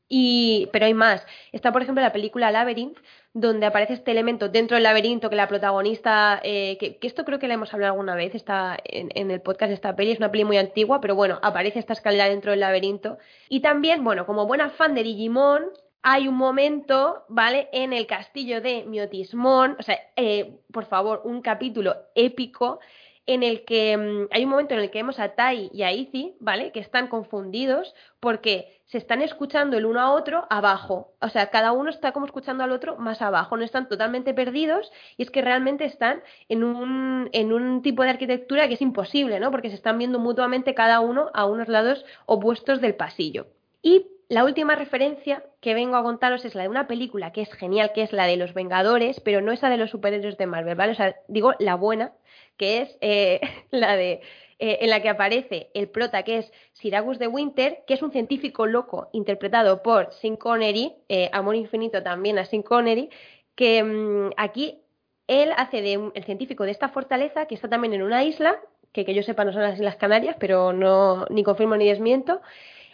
[0.08, 1.26] Y, pero hay más.
[1.52, 2.98] Está, por ejemplo, la película Labyrinth,
[3.34, 7.48] donde aparece este elemento dentro del laberinto que la protagonista, eh, que, esto creo que
[7.48, 10.44] la hemos hablado alguna vez, está en, el podcast de esta peli, es una peli
[10.44, 13.18] muy antigua, pero bueno, aparece esta escalera dentro del laberinto.
[13.50, 15.66] Y también, bueno, como buena fan de Digimon,
[16.04, 17.70] hay un momento, ¿vale?
[17.72, 22.80] En el castillo de Miotismón, o sea, eh, por favor, un capítulo épico
[23.28, 25.92] en el que um, hay un momento en el que vemos a Tai y a
[25.92, 26.72] Izzy, ¿vale?
[26.72, 31.14] Que están confundidos porque se están escuchando el uno a otro abajo.
[31.22, 33.56] O sea, cada uno está como escuchando al otro más abajo.
[33.56, 38.10] No están totalmente perdidos y es que realmente están en un, en un tipo de
[38.10, 39.50] arquitectura que es imposible, ¿no?
[39.50, 43.48] Porque se están viendo mutuamente cada uno a unos lados opuestos del pasillo.
[43.82, 47.52] Y la última referencia que vengo a contaros es la de una película que es
[47.52, 50.76] genial, que es la de los Vengadores, pero no esa de los superhéroes de Marvel,
[50.76, 50.94] ¿vale?
[50.94, 52.14] O sea, digo la buena,
[52.56, 53.42] que es eh,
[53.72, 54.22] la de
[54.58, 58.14] eh, en la que aparece el prota, que es Siragus de Winter, que es un
[58.14, 63.10] científico loco interpretado por Sean Connery, eh, Amor Infinito también a Sean Connery,
[63.56, 64.80] que mmm, aquí
[65.28, 68.62] él hace de un, el científico de esta fortaleza, que está también en una isla,
[68.94, 72.42] que que yo sepa no son las Islas Canarias, pero no ni confirmo ni desmiento,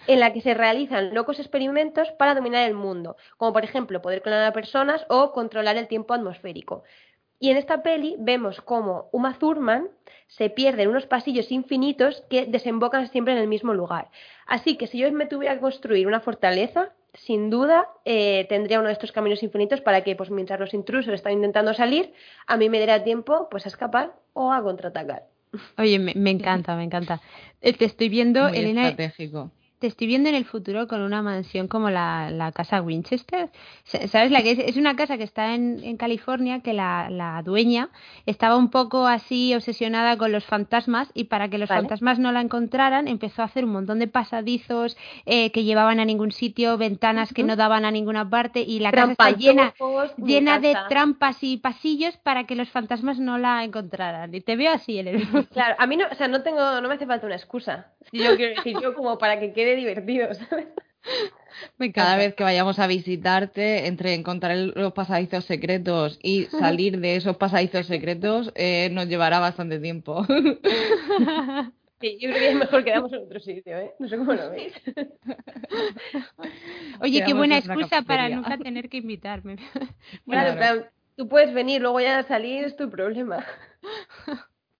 [0.07, 4.21] en la que se realizan locos experimentos para dominar el mundo, como por ejemplo poder
[4.21, 6.83] clonar a personas o controlar el tiempo atmosférico.
[7.39, 9.89] Y en esta peli vemos cómo Uma Thurman
[10.27, 14.09] se pierde en unos pasillos infinitos que desembocan siempre en el mismo lugar.
[14.47, 18.87] Así que si yo me tuviera que construir una fortaleza, sin duda eh, tendría uno
[18.87, 22.11] de estos caminos infinitos para que, pues mientras los intrusos están intentando salir,
[22.47, 25.23] a mí me diera tiempo pues a escapar o a contraatacar.
[25.77, 27.21] Oye, me, me encanta, me encanta.
[27.61, 28.89] Eh, te estoy viendo, Muy Elena.
[28.89, 29.51] estratégico.
[29.79, 33.49] Te estoy viendo en el futuro con una mansión como la, la casa Winchester.
[33.83, 34.31] ¿Sabes?
[34.31, 37.89] La que es, es una casa que está en, en California, que la, la, dueña
[38.25, 42.41] estaba un poco así obsesionada con los fantasmas y para que los fantasmas no la
[42.41, 47.33] encontraran empezó a hacer un montón de pasadizos eh, que llevaban a ningún sitio, ventanas
[47.33, 49.73] que no daban a ninguna parte y la casa está llena,
[50.17, 54.33] llena de trampas y pasillos para que los fantasmas no la encontraran.
[54.33, 55.27] Y te veo así en el...
[55.53, 57.91] Claro, a mí no, o sea, no tengo, no me hace falta una excusa.
[58.11, 60.67] Yo quiero decir, yo como para que quede divertido, ¿sabes?
[61.93, 67.37] Cada vez que vayamos a visitarte, entre encontrar los pasadizos secretos y salir de esos
[67.37, 70.25] pasadizos secretos, eh, nos llevará bastante tiempo.
[71.99, 73.91] Sí, yo creo que es mejor quedamos en otro sitio, ¿eh?
[73.97, 74.71] No sé cómo lo veis.
[77.01, 79.55] Oye, qué buena excusa para nunca tener que invitarme.
[80.27, 83.43] Claro, tú puedes venir, luego ya salir es tu problema.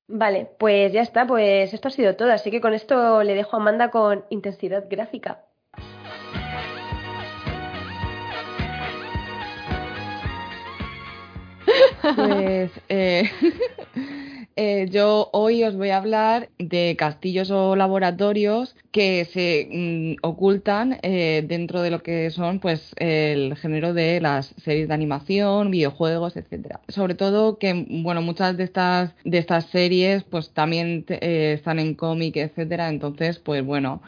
[0.10, 2.32] Vale, pues ya está, pues esto ha sido todo.
[2.32, 5.44] Así que con esto le dejo a Amanda con intensidad gráfica.
[12.16, 13.30] Pues eh,
[14.58, 21.00] eh, yo hoy os voy a hablar de castillos o laboratorios que se mm, ocultan
[21.04, 26.36] eh, dentro de lo que son pues el género de las series de animación, videojuegos,
[26.36, 26.82] etcétera.
[26.88, 32.38] Sobre todo que bueno muchas de estas de estas series pues también están en cómic,
[32.38, 32.90] etcétera.
[32.90, 34.02] Entonces pues bueno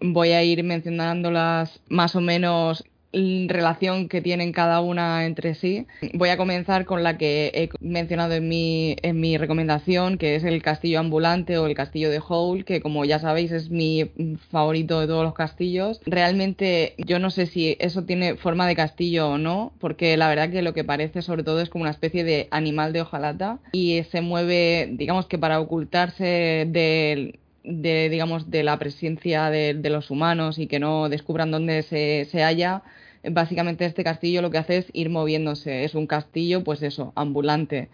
[0.00, 5.86] voy a ir mencionándolas más o menos relación que tienen cada una entre sí.
[6.14, 10.44] Voy a comenzar con la que he mencionado en mi, en mi recomendación, que es
[10.44, 14.10] el castillo ambulante o el castillo de Howl, que como ya sabéis es mi
[14.50, 16.00] favorito de todos los castillos.
[16.06, 20.50] Realmente yo no sé si eso tiene forma de castillo o no, porque la verdad
[20.50, 24.02] que lo que parece sobre todo es como una especie de animal de hojalata y
[24.10, 30.10] se mueve, digamos que para ocultarse de de digamos de la presencia de, de, los
[30.10, 32.82] humanos y que no descubran dónde se, se halla
[33.30, 35.84] básicamente este castillo lo que hace es ir moviéndose.
[35.84, 37.88] Es un castillo, pues eso, ambulante.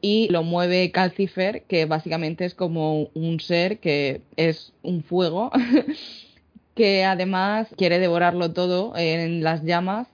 [0.00, 5.50] Y lo mueve Calcifer, que básicamente es como un ser que es un fuego,
[6.74, 10.08] que además quiere devorarlo todo en las llamas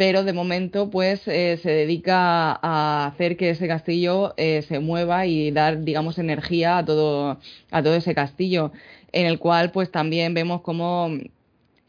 [0.00, 5.26] pero de momento pues eh, se dedica a hacer que ese castillo eh, se mueva
[5.26, 7.38] y dar digamos energía a todo
[7.70, 8.72] a todo ese castillo
[9.12, 11.10] en el cual pues también vemos como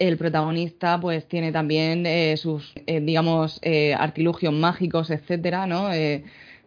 [0.07, 5.89] el protagonista pues tiene también eh, sus, eh, digamos, eh, artilugios mágicos, etcétera, ¿no?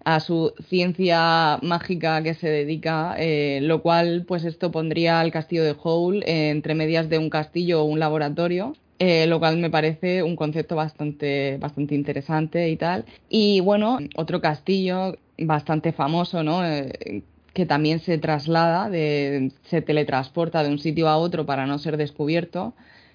[0.07, 3.16] a su ciencia mágica que se dedica,
[3.62, 7.85] lo cual pues esto pondría al castillo de Howl entre medias de un castillo o
[7.85, 8.75] un laboratorio.
[9.01, 13.07] lo cual me parece un concepto bastante, bastante interesante y tal.
[13.31, 16.61] Y bueno, otro castillo bastante famoso, ¿no?
[17.55, 21.97] que también se traslada, de, se teletransporta de un sitio a otro para no ser
[21.97, 22.75] descubierto,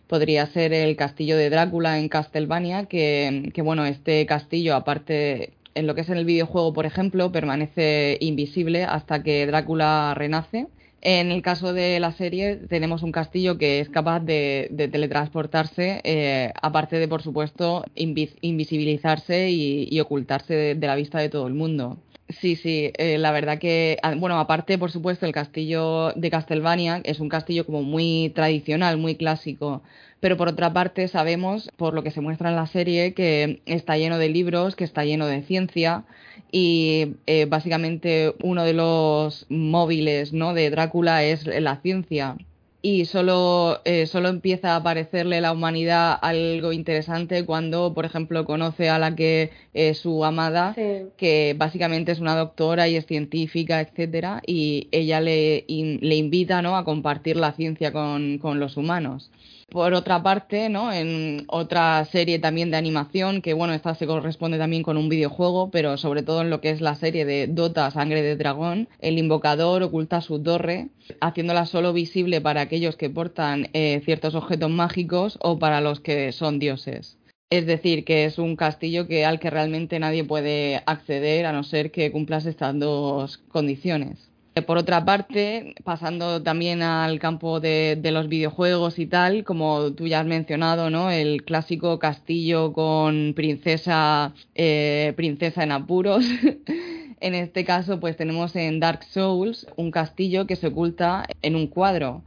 [0.10, 5.94] podría ser el castillo de Drácula en Castlevania, que, bueno, este castillo, aparte en lo
[5.94, 10.68] que es en el videojuego, por ejemplo, permanece invisible hasta que Drácula renace.
[11.02, 16.52] En el caso de la serie tenemos un castillo que es capaz de, teletransportarse, eh,
[16.60, 22.00] aparte de, por supuesto, invisibilizarse y, ocultarse de, la vista de todo el mundo.
[22.30, 27.20] Sí, sí, eh, la verdad que, bueno, aparte, por supuesto, el castillo de Castlevania es
[27.20, 29.82] un castillo como muy tradicional, muy clásico,
[30.20, 33.98] pero por otra parte sabemos, por lo que se muestra en la serie, que está
[33.98, 36.06] lleno de libros, que está lleno de ciencia
[36.52, 40.54] y eh, básicamente uno de los móviles ¿no?
[40.54, 42.38] de Drácula es la ciencia
[42.82, 48.90] y solo, eh, solo empieza a aparecerle la humanidad algo interesante cuando, por ejemplo, conoce
[48.90, 50.74] a la que es su amada,
[51.18, 56.78] que básicamente es una doctora y es científica, etcétera, y ella le, le invita ¿no?
[56.78, 59.30] a compartir la ciencia con, con los humanos.
[59.70, 60.92] Por otra parte, ¿no?
[60.92, 65.70] En otra serie también de animación, que bueno, esta se corresponde también con un videojuego,
[65.70, 69.20] pero sobre todo en lo que es la serie de Dota, Sangre de Dragón, el
[69.20, 70.90] invocador oculta su torre,
[71.22, 76.32] haciéndola solo visible para aquellos que portan eh, ciertos objetos mágicos o para los que
[76.32, 77.20] son dioses.
[77.52, 81.64] Es decir, que es un castillo que, al que realmente nadie puede acceder a no
[81.64, 84.29] ser que cumplas estas dos condiciones.
[84.66, 90.22] Por otra parte, pasando también al campo de, los videojuegos y tal, como tú ya
[90.22, 91.12] has mencionado, ¿no?
[91.12, 96.26] El clásico castillo con princesa, eh, princesa en apuros.
[97.20, 101.68] en este caso, pues tenemos en Dark Souls un castillo que se oculta en un
[101.68, 102.24] cuadro.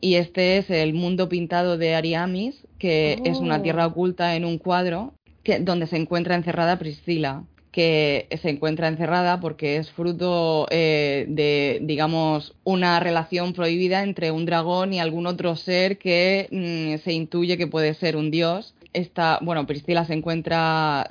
[0.00, 3.90] Y este es el mundo pintado de Ariamis, que es una tierra oh.
[3.90, 7.44] oculta en un cuadro que, donde se encuentra encerrada Priscila
[7.76, 14.46] que se encuentra encerrada porque es fruto eh, de, digamos, una relación prohibida entre un
[14.46, 19.38] dragón y algún otro ser que mm, se intuye que puede ser un dios está,
[19.42, 21.06] bueno, Priscila se encuentra,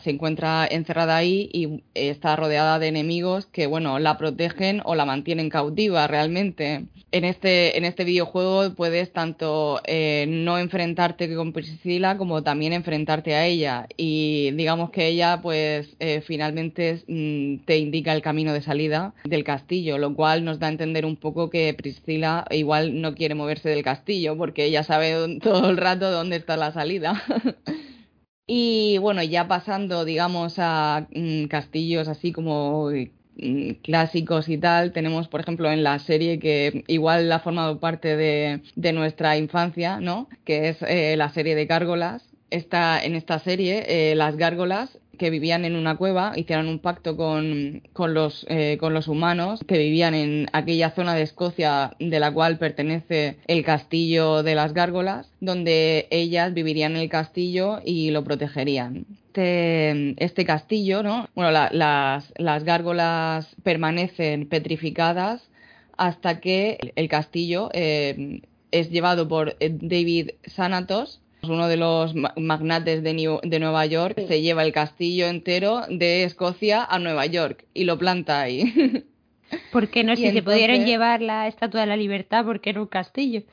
[0.69, 6.07] encerrada ahí y está rodeada de enemigos que, bueno, la protegen o la mantienen cautiva
[6.07, 6.85] realmente.
[7.11, 13.35] En este, en este videojuego puedes tanto eh, no enfrentarte con Priscila como también enfrentarte
[13.35, 13.87] a ella.
[13.95, 19.43] Y digamos que ella, pues, eh, finalmente mm, te indica el camino de salida del
[19.43, 23.69] castillo, lo cual nos da a entender un poco que Priscila igual no quiere moverse
[23.69, 27.23] del castillo porque ella sabe todo el rato dónde está la salida.
[28.47, 32.89] Y bueno, ya pasando, digamos, a mm, castillos así como
[33.37, 38.15] mm, clásicos y tal, tenemos, por ejemplo, en la serie que igual ha formado parte
[38.15, 40.29] de, de nuestra infancia, ¿no?
[40.43, 42.29] Que es eh, la serie de Gárgolas.
[42.51, 47.17] Esta, en esta serie, eh, las gárgolas que vivían en una cueva hicieron un pacto
[47.17, 52.19] con, con, los, eh, con los humanos que vivían en aquella zona de Escocia de
[52.19, 58.11] la cual pertenece el castillo de las gárgolas, donde ellas vivirían en el castillo y
[58.11, 59.05] lo protegerían.
[59.35, 61.27] Este, este castillo, ¿no?
[61.35, 65.49] Bueno, las, las gárgolas permanecen petrificadas
[65.97, 73.03] hasta que el castillo eh, es llevado por eh, David Sanatos, uno de los magnates
[73.03, 77.83] de, de Nueva York, se lleva el castillo entero de Escocia a Nueva York y
[77.83, 79.05] lo planta ahí.
[79.71, 82.87] Porque no sé, si se pudieron llevar la Estatua de la Libertad porque era un
[82.87, 83.43] castillo.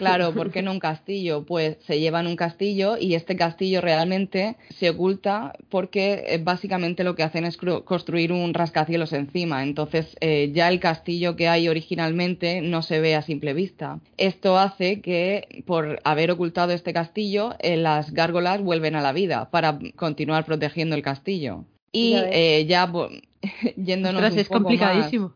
[0.00, 1.44] Claro, ¿por qué no un castillo?
[1.44, 7.14] Pues se llevan un castillo y este castillo realmente se oculta porque eh, básicamente lo
[7.14, 9.62] que hacen es construir un rascacielos encima.
[9.62, 14.00] Entonces eh, ya el castillo que hay originalmente no se ve a simple vista.
[14.16, 19.50] Esto hace que por haber ocultado este castillo, eh, las gárgolas vuelven a la vida
[19.50, 21.66] para continuar protegiendo el castillo.
[21.92, 22.12] Y
[22.66, 22.90] ya,
[23.76, 25.34] yéndonos un es complicadísimo.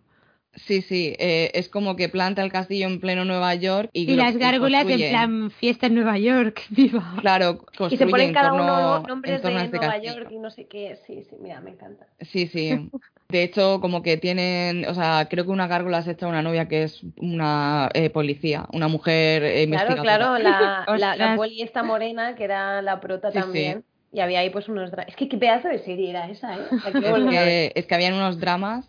[0.57, 4.17] Sí, sí, eh, es como que planta el castillo en pleno Nueva York y, y
[4.17, 7.17] las gárgolas en plan fiesta en Nueva York, viva.
[7.21, 10.97] Claro, y se ponen cada uno nombres de este Nueva York y no sé qué.
[11.07, 12.07] Sí, sí, mira, me encanta.
[12.21, 12.91] Sí, sí.
[13.29, 16.69] De hecho, como que tienen, o sea, creo que una gárgola es hecha una novia
[16.69, 21.83] que es una eh, policía, una mujer eh, Claro, claro, la, la, la, poli esta
[21.83, 23.83] morena que era la prota también.
[24.13, 24.93] Y había ahí pues unos...
[25.09, 26.61] Es que qué pedazo de serie era esa, ¿eh?
[26.71, 28.89] Es que, es que habían unos dramas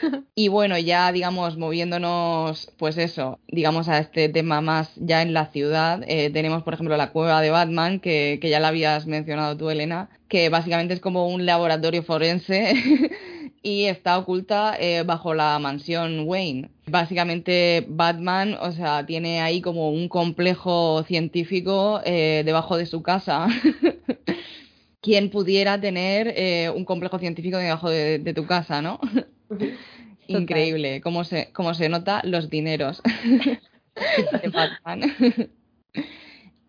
[0.34, 5.46] y bueno, ya digamos, moviéndonos, pues eso, digamos a este tema más ya en la
[5.46, 9.56] ciudad, eh, tenemos por ejemplo la cueva de Batman, que, que ya la habías mencionado
[9.56, 12.74] tú, Elena, que básicamente es como un laboratorio forense
[13.62, 16.70] y está oculta eh, bajo la mansión Wayne.
[16.86, 23.48] Básicamente Batman, o sea, tiene ahí como un complejo científico eh, debajo de su casa.
[25.00, 28.98] ¿Quién pudiera tener un complejo científico debajo de, de tu casa, no?
[30.26, 33.02] Increíble, cómo se, cómo se nota los dineros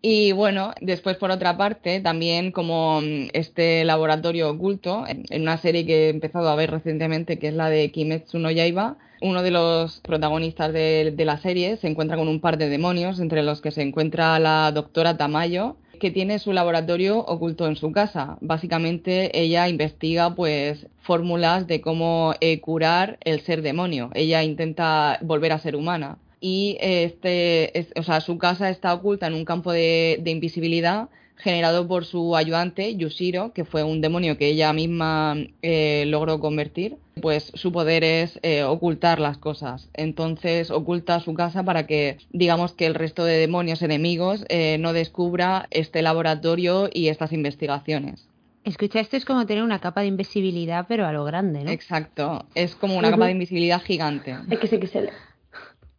[0.00, 5.86] Y bueno, después por otra parte, también como mm, este laboratorio oculto, en, una serie
[5.86, 9.50] que he empezado a ver recientemente, que es la de Kimetsu no Yaiba, uno de
[9.50, 13.60] los protagonistas de, de la serie se encuentra con un par de demonios, entre los
[13.60, 18.38] que se encuentra la doctora Tamayo, que tiene su laboratorio oculto en su casa.
[18.40, 24.10] Básicamente ella investiga pues fórmulas de cómo eh, curar el ser demonio.
[24.14, 26.18] Ella intenta volver a ser humana.
[26.40, 31.08] Y este, o sea, su casa está oculta en un campo de invisibilidad
[31.38, 36.96] generado por su ayudante Yushiro, que fue un demonio que ella misma eh, logró convertir,
[37.22, 39.88] pues su poder es eh, ocultar las cosas.
[39.94, 44.92] Entonces oculta su casa para que, digamos, que el resto de demonios enemigos eh, no
[44.92, 48.28] descubra este laboratorio y estas investigaciones.
[48.64, 51.70] Escucha, esto es como tener una capa de invisibilidad, pero a lo grande, ¿no?
[51.70, 54.36] Exacto, es como una capa de invisibilidad gigante.
[54.50, 55.12] Es que sé que se le...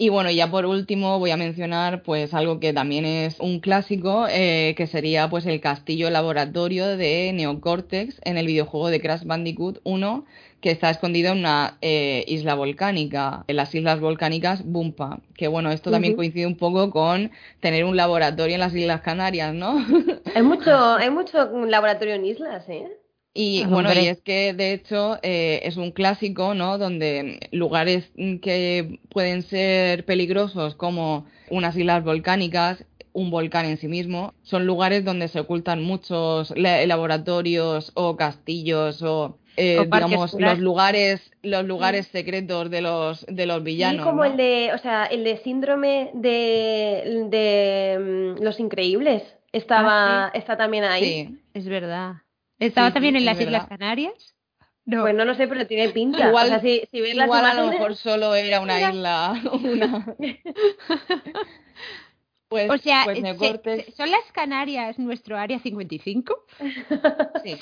[0.00, 4.28] Y bueno, ya por último voy a mencionar pues algo que también es un clásico,
[4.30, 9.80] eh, que sería pues el castillo laboratorio de Neocortex en el videojuego de Crash Bandicoot
[9.82, 10.24] 1,
[10.60, 15.18] que está escondido en una eh, isla volcánica, en las islas volcánicas Bumpa.
[15.34, 19.52] Que bueno, esto también coincide un poco con tener un laboratorio en las Islas Canarias,
[19.52, 19.84] ¿no?
[20.32, 22.86] hay mucho, hay mucho laboratorio en islas, ¿eh?
[23.34, 26.78] Y bueno, y es que de hecho eh, es un clásico, ¿no?
[26.78, 28.10] Donde lugares
[28.42, 35.04] que pueden ser peligrosos como unas islas volcánicas, un volcán en sí mismo, son lugares
[35.04, 42.70] donde se ocultan muchos laboratorios o castillos o eh, digamos los lugares los lugares secretos
[42.70, 48.34] de los de los villanos como el de o sea el de síndrome de, de
[48.38, 49.22] mm, los increíbles.
[49.50, 51.04] Estaba ah, está también ahí.
[51.04, 51.38] Sí.
[51.54, 52.16] Es verdad
[52.58, 53.66] ¿Estaba Sí, también sí, en las Islas.
[53.68, 54.34] Canarias?
[54.84, 55.02] No.
[55.02, 56.28] Pues no lo sé, pero tiene pinta.
[56.28, 58.90] Igual- o sea, si, si ves las Igual a lo mejor solo era una Mira.
[58.90, 60.16] isla, una...
[62.48, 66.46] Pues, o sea, pues se- Neocortex, se- ¿son las Canarias nuestro área 55?
[67.44, 67.58] sí.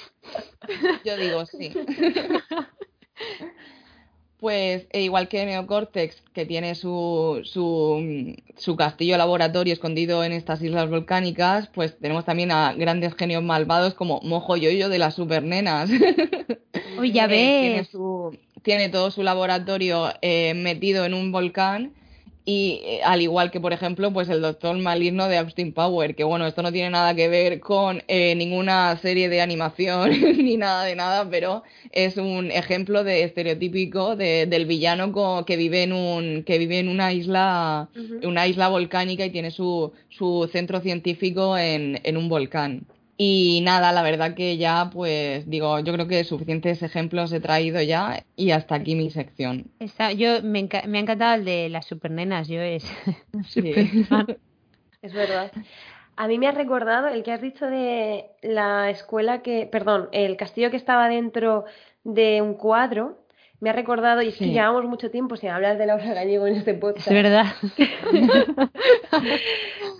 [1.05, 1.73] Yo digo sí.
[4.39, 10.61] Pues e igual que Neocortex, que tiene su, su, su castillo laboratorio escondido en estas
[10.63, 15.89] islas volcánicas, pues tenemos también a grandes genios malvados como Mojo Yoyo de las supernenas.
[16.99, 17.89] Uy, ya Eh, tiene, ves.
[17.89, 21.95] su, tiene todo su laboratorio eh, metido en un volcán
[22.49, 26.23] y eh, al igual que por ejemplo pues el doctor maligno de Austin Power que
[26.23, 30.11] bueno esto no tiene nada que ver con eh, ninguna serie de animación
[30.45, 35.57] ni nada de nada pero es un ejemplo de estereotípico de- del villano co- que
[35.57, 37.89] vive en un que vive en una isla
[38.25, 42.87] una isla volcánica y tiene su, su centro científico en, en un volcán.
[43.19, 47.81] Y nada, la verdad que ya, pues digo, yo creo que suficientes ejemplos he traído
[47.81, 49.71] ya y hasta aquí mi sección.
[49.79, 52.85] Está- yo me, enca- me ha encantado el de las supernenas, yo es
[53.49, 53.73] Sí.
[55.03, 55.53] Es verdad.
[56.17, 60.37] A mí me ha recordado el que has dicho de la escuela que, perdón, el
[60.37, 61.65] castillo que estaba dentro
[62.05, 63.26] de un cuadro.
[63.61, 66.57] Me ha recordado, y es que llevamos mucho tiempo sin hablar de Laura Gallego en
[66.57, 67.07] este podcast.
[67.09, 67.47] Es verdad.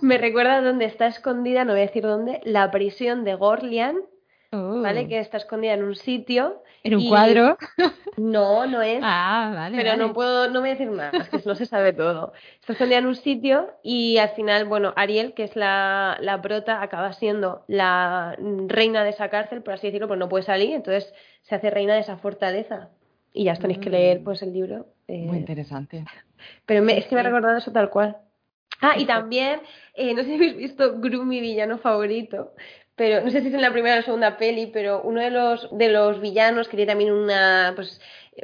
[0.01, 3.97] Me recuerda dónde está escondida, no voy a decir dónde, la prisión de Gorlian,
[4.53, 4.81] Oh.
[4.81, 5.09] ¿vale?
[5.09, 6.63] Que está escondida en un sitio.
[6.81, 7.57] En un y- cuadro.
[8.15, 8.99] No, no es.
[9.03, 9.77] Ah, vale.
[9.77, 10.01] Pero vale.
[10.07, 12.33] no puedo, no voy a decir más, que no se sabe todo.
[12.59, 16.81] Está escondida en un sitio y al final, bueno, Ariel, que es la, la prota,
[16.81, 18.35] acaba siendo la
[18.67, 21.93] reina de esa cárcel, por así decirlo, pues no puede salir, entonces se hace reina
[21.93, 22.89] de esa fortaleza.
[23.33, 24.87] Y ya os tenéis que leer pues el libro.
[25.07, 26.05] eh, Muy interesante.
[26.65, 28.17] pero me- es que me ha recordado eso tal cual.
[28.81, 29.61] Ah, y también,
[29.95, 32.53] eh, no sé si habéis visto Gru, mi villano favorito,
[32.95, 35.31] pero no sé si es en la primera o la segunda peli, pero uno de
[35.31, 37.99] los, de los villanos que tiene también una, pues,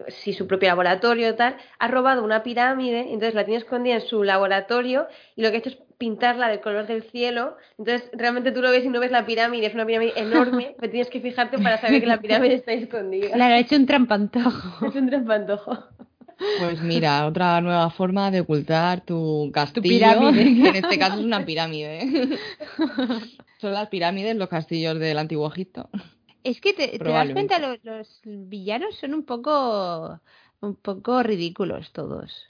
[0.08, 4.24] sí, su propio laboratorio tal, ha robado una pirámide, entonces la tiene escondida en su
[4.24, 8.62] laboratorio y lo que ha hecho es pintarla del color del cielo, entonces realmente tú
[8.62, 11.58] lo ves y no ves la pirámide, es una pirámide enorme, pero tienes que fijarte
[11.60, 13.32] para saber que la pirámide está escondida.
[13.32, 14.86] Claro, ha hecho un trampantojo.
[14.90, 15.78] Es un trampantojo.
[16.60, 20.44] Pues mira, otra nueva forma de ocultar tu castillo, pirámide.
[20.62, 22.38] que en este caso es una pirámide.
[23.62, 25.90] Son las pirámides, los castillos del antiguo Egipto.
[26.44, 30.20] Es que te, te das cuenta, los, los villanos son un poco,
[30.60, 32.50] un poco ridículos todos.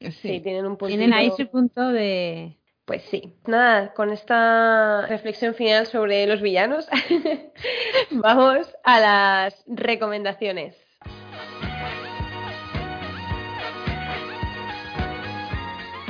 [0.00, 0.98] Sí, tienen un puntito...
[0.98, 2.56] Tienen ahí su punto de...
[2.84, 3.34] Pues sí.
[3.46, 6.86] Nada, con esta reflexión final sobre los villanos,
[8.10, 10.76] vamos a las recomendaciones.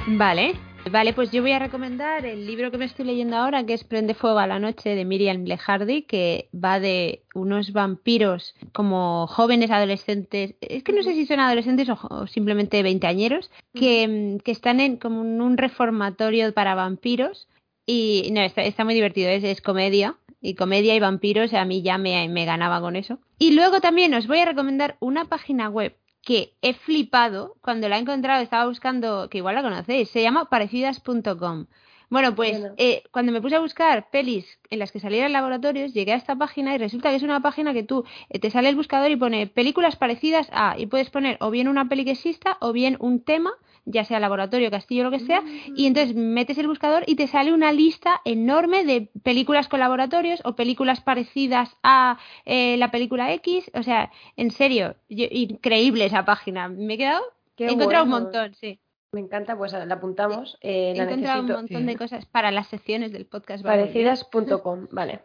[0.07, 0.74] Vale.
[0.91, 3.85] Vale, pues yo voy a recomendar el libro que me estoy leyendo ahora, que es
[3.85, 9.71] Prende fuego a la noche de Miriam Lejardi, que va de unos vampiros como jóvenes
[9.71, 14.53] adolescentes, es que no sé si son adolescentes o, o simplemente veinteañeros, que, mm, que
[14.53, 17.49] están en como en un reformatorio para vampiros
[17.87, 20.17] y no, está, está muy divertido, es, es comedia.
[20.41, 23.19] Y comedia y vampiros, a mí ya me, me ganaba con eso.
[23.39, 27.97] Y luego también os voy a recomendar una página web que he flipado cuando la
[27.97, 31.67] he encontrado, estaba buscando, que igual la conocéis, se llama parecidas.com.
[32.11, 32.75] Bueno, pues Bueno.
[32.77, 36.37] eh, cuando me puse a buscar pelis en las que salieran laboratorios, llegué a esta
[36.37, 39.17] página y resulta que es una página que tú eh, te sale el buscador y
[39.17, 42.97] pone películas parecidas a, y puedes poner o bien una peli que exista o bien
[43.01, 43.53] un tema,
[43.87, 45.43] ya sea laboratorio, castillo, lo que sea,
[45.77, 50.41] y entonces metes el buscador y te sale una lista enorme de películas con laboratorios
[50.45, 56.25] o películas parecidas a eh, la película X, o sea, en serio, yo- increíble esa
[56.25, 57.23] página, me he quedado,
[57.57, 58.17] Qué he encontrado bueno.
[58.17, 58.81] un montón, sí.
[59.13, 60.59] Me encanta, pues la apuntamos.
[60.61, 61.87] eh, He la encontrado un montón sí.
[61.87, 63.63] de cosas para las secciones del podcast.
[63.65, 65.21] Parecidas.com, vale.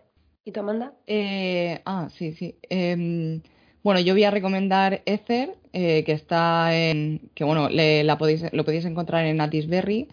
[0.45, 0.93] ¿Y tú, Amanda?
[1.07, 2.55] Eh, ah, sí, sí.
[2.69, 3.41] Em,
[3.83, 8.45] bueno, yo voy a recomendar Ether, eh, que está en, que bueno, le- la podéis,
[8.53, 10.07] lo podéis encontrar en Atisberry,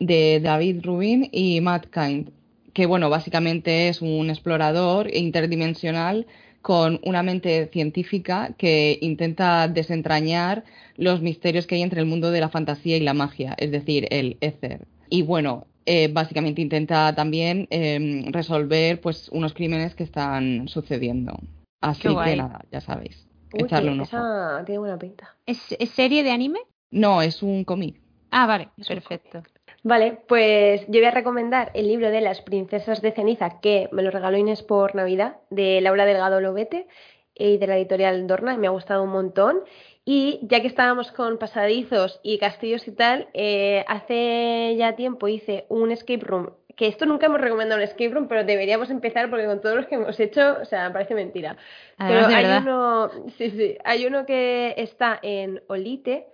[0.00, 2.30] de David Rubin y Matt Kind,
[2.72, 6.26] que bueno, básicamente es un explorador interdimensional
[6.62, 10.64] con una mente científica que intenta desentrañar
[10.96, 14.06] los misterios que hay entre el mundo de la fantasía y la magia, es decir,
[14.10, 14.86] el Ether.
[15.10, 21.38] Y bueno, eh, básicamente intenta también em, resolver pues unos crímenes que están sucediendo.
[21.80, 23.26] Así que nada, ya sabéis.
[23.54, 24.16] Uy, echarle que un ojo.
[24.16, 25.36] esa tiene buena pinta.
[25.46, 26.60] ¿Es, es serie de anime?
[26.90, 28.00] No, es un cómic.
[28.30, 29.42] Ah, vale, Es perfecto.
[29.82, 34.02] Vale, pues yo voy a recomendar el libro de las princesas de ceniza que me
[34.02, 36.86] lo regaló Inés por Navidad, de Laura Delgado Lobete
[37.34, 39.60] y de la editorial Dorna, y me ha gustado un montón.
[40.04, 45.66] Y ya que estábamos con pasadizos y castillos y tal, eh, hace ya tiempo hice
[45.68, 49.46] un escape room que esto nunca hemos recomendado un escape room, pero deberíamos empezar porque
[49.46, 51.56] con todos los que hemos hecho, o sea, parece mentira.
[51.98, 56.26] pero hay uno, sí, sí, hay uno que está en Olite,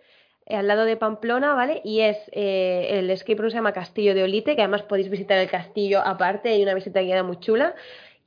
[0.47, 1.81] eh, al lado de Pamplona, ¿vale?
[1.85, 5.39] Y es eh, el escape room se llama Castillo de Olite, que además podéis visitar
[5.39, 7.75] el castillo aparte, hay una visita guiada muy chula.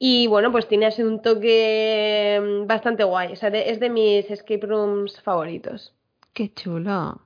[0.03, 3.33] Y bueno, pues tiene así un toque mm, bastante guay.
[3.33, 5.93] O sea, es de mis escape rooms favoritos.
[6.33, 7.21] Qué chulo.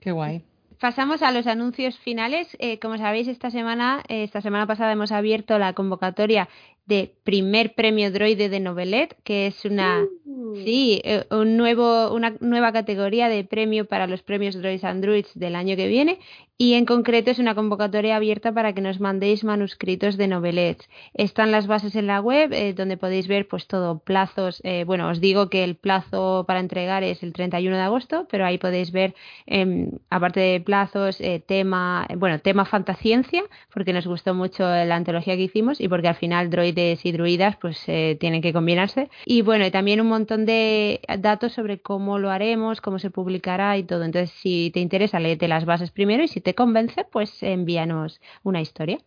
[0.00, 0.44] Qué guay.
[0.80, 2.56] Pasamos a los anuncios finales.
[2.58, 6.48] Eh, como sabéis, esta semana, esta semana pasada hemos abierto la convocatoria
[6.86, 10.54] de primer premio droide de Novelet, que es una mm.
[10.64, 15.54] sí, eh, un nuevo, una nueva categoría de premio para los premios Droids Androids del
[15.54, 16.18] año que viene
[16.60, 20.90] y en concreto es una convocatoria abierta para que nos mandéis manuscritos de novelets.
[21.14, 24.60] Están las bases en la web eh, donde podéis ver pues todo plazos.
[24.62, 28.44] Eh, bueno, os digo que el plazo para entregar es el 31 de agosto, pero
[28.44, 29.14] ahí podéis ver
[29.46, 33.42] em, aparte de plazos tema, bueno, tema fantasciencia,
[33.72, 37.56] porque nos gustó mucho la antología que hicimos y porque al final droid y druidas
[37.56, 39.08] pues eh, tienen que combinarse.
[39.24, 43.84] Y bueno, también un montón de datos sobre cómo lo haremos, cómo se publicará y
[43.84, 44.04] todo.
[44.04, 48.60] Entonces, si te interesa, léete las bases primero y si te convence, pues envíanos una
[48.60, 48.98] historia.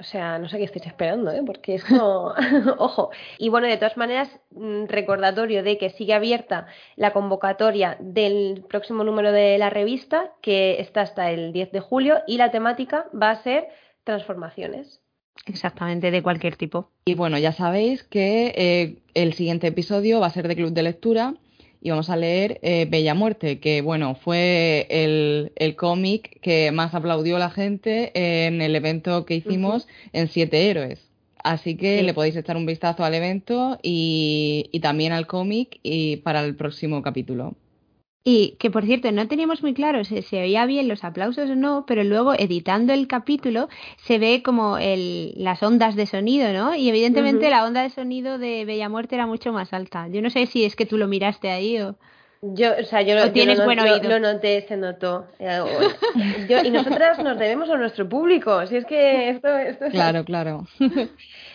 [0.00, 1.42] O sea, no sé qué estáis esperando, ¿eh?
[1.44, 2.34] porque esto,
[2.78, 3.10] ojo.
[3.36, 9.02] Y bueno, de todas maneras, mm, recordatorio de que sigue abierta la convocatoria del próximo
[9.02, 13.30] número de la revista, que está hasta el 10 de julio, y la temática va
[13.30, 13.68] a ser
[14.04, 15.00] transformaciones.
[15.46, 16.90] Exactamente, de cualquier tipo.
[17.04, 20.82] Y bueno, ya sabéis que eh, el siguiente episodio va a ser de Club de
[20.84, 21.34] Lectura
[21.80, 26.94] y vamos a leer eh, Bella Muerte, que bueno, fue el, el cómic que más
[26.94, 31.08] aplaudió la gente en el evento que hicimos en Siete Héroes.
[31.44, 36.16] Así que le podéis echar un vistazo al evento y, y también al cómic y
[36.18, 37.56] para el próximo capítulo.
[38.30, 41.56] Y que por cierto, no teníamos muy claro si se oía bien los aplausos o
[41.56, 46.74] no, pero luego editando el capítulo se ve como el, las ondas de sonido, ¿no?
[46.74, 50.08] Y evidentemente la onda de sonido de Bella Muerte era mucho más alta.
[50.08, 51.96] Yo no sé si es que tú lo miraste ahí o...
[52.40, 54.08] Yo, o sea, yo, lo, tienes buen oído?
[54.08, 55.26] lo, noté, se notó.
[55.40, 58.64] y nosotras nos debemos a nuestro público.
[58.66, 59.92] Si es que esto, esto es...
[59.92, 60.66] Claro, claro.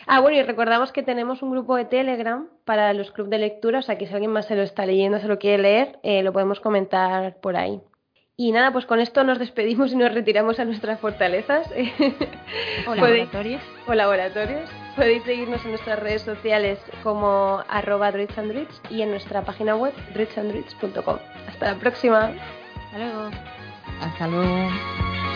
[0.05, 3.79] Ah, bueno, y recordamos que tenemos un grupo de Telegram para los clubes de lectura,
[3.79, 6.23] o sea que si alguien más se lo está leyendo, se lo quiere leer, eh,
[6.23, 7.79] lo podemos comentar por ahí.
[8.35, 11.67] Y nada, pues con esto nos despedimos y nos retiramos a nuestras fortalezas.
[12.87, 13.61] O laboratorios.
[13.87, 14.69] o laboratorios.
[14.95, 18.11] Podéis seguirnos en nuestras redes sociales como arroba
[18.89, 21.17] y en nuestra página web droidsandroids.com.
[21.47, 22.31] Hasta la próxima.
[22.85, 23.29] Hasta luego.
[24.01, 25.32] Hasta luego.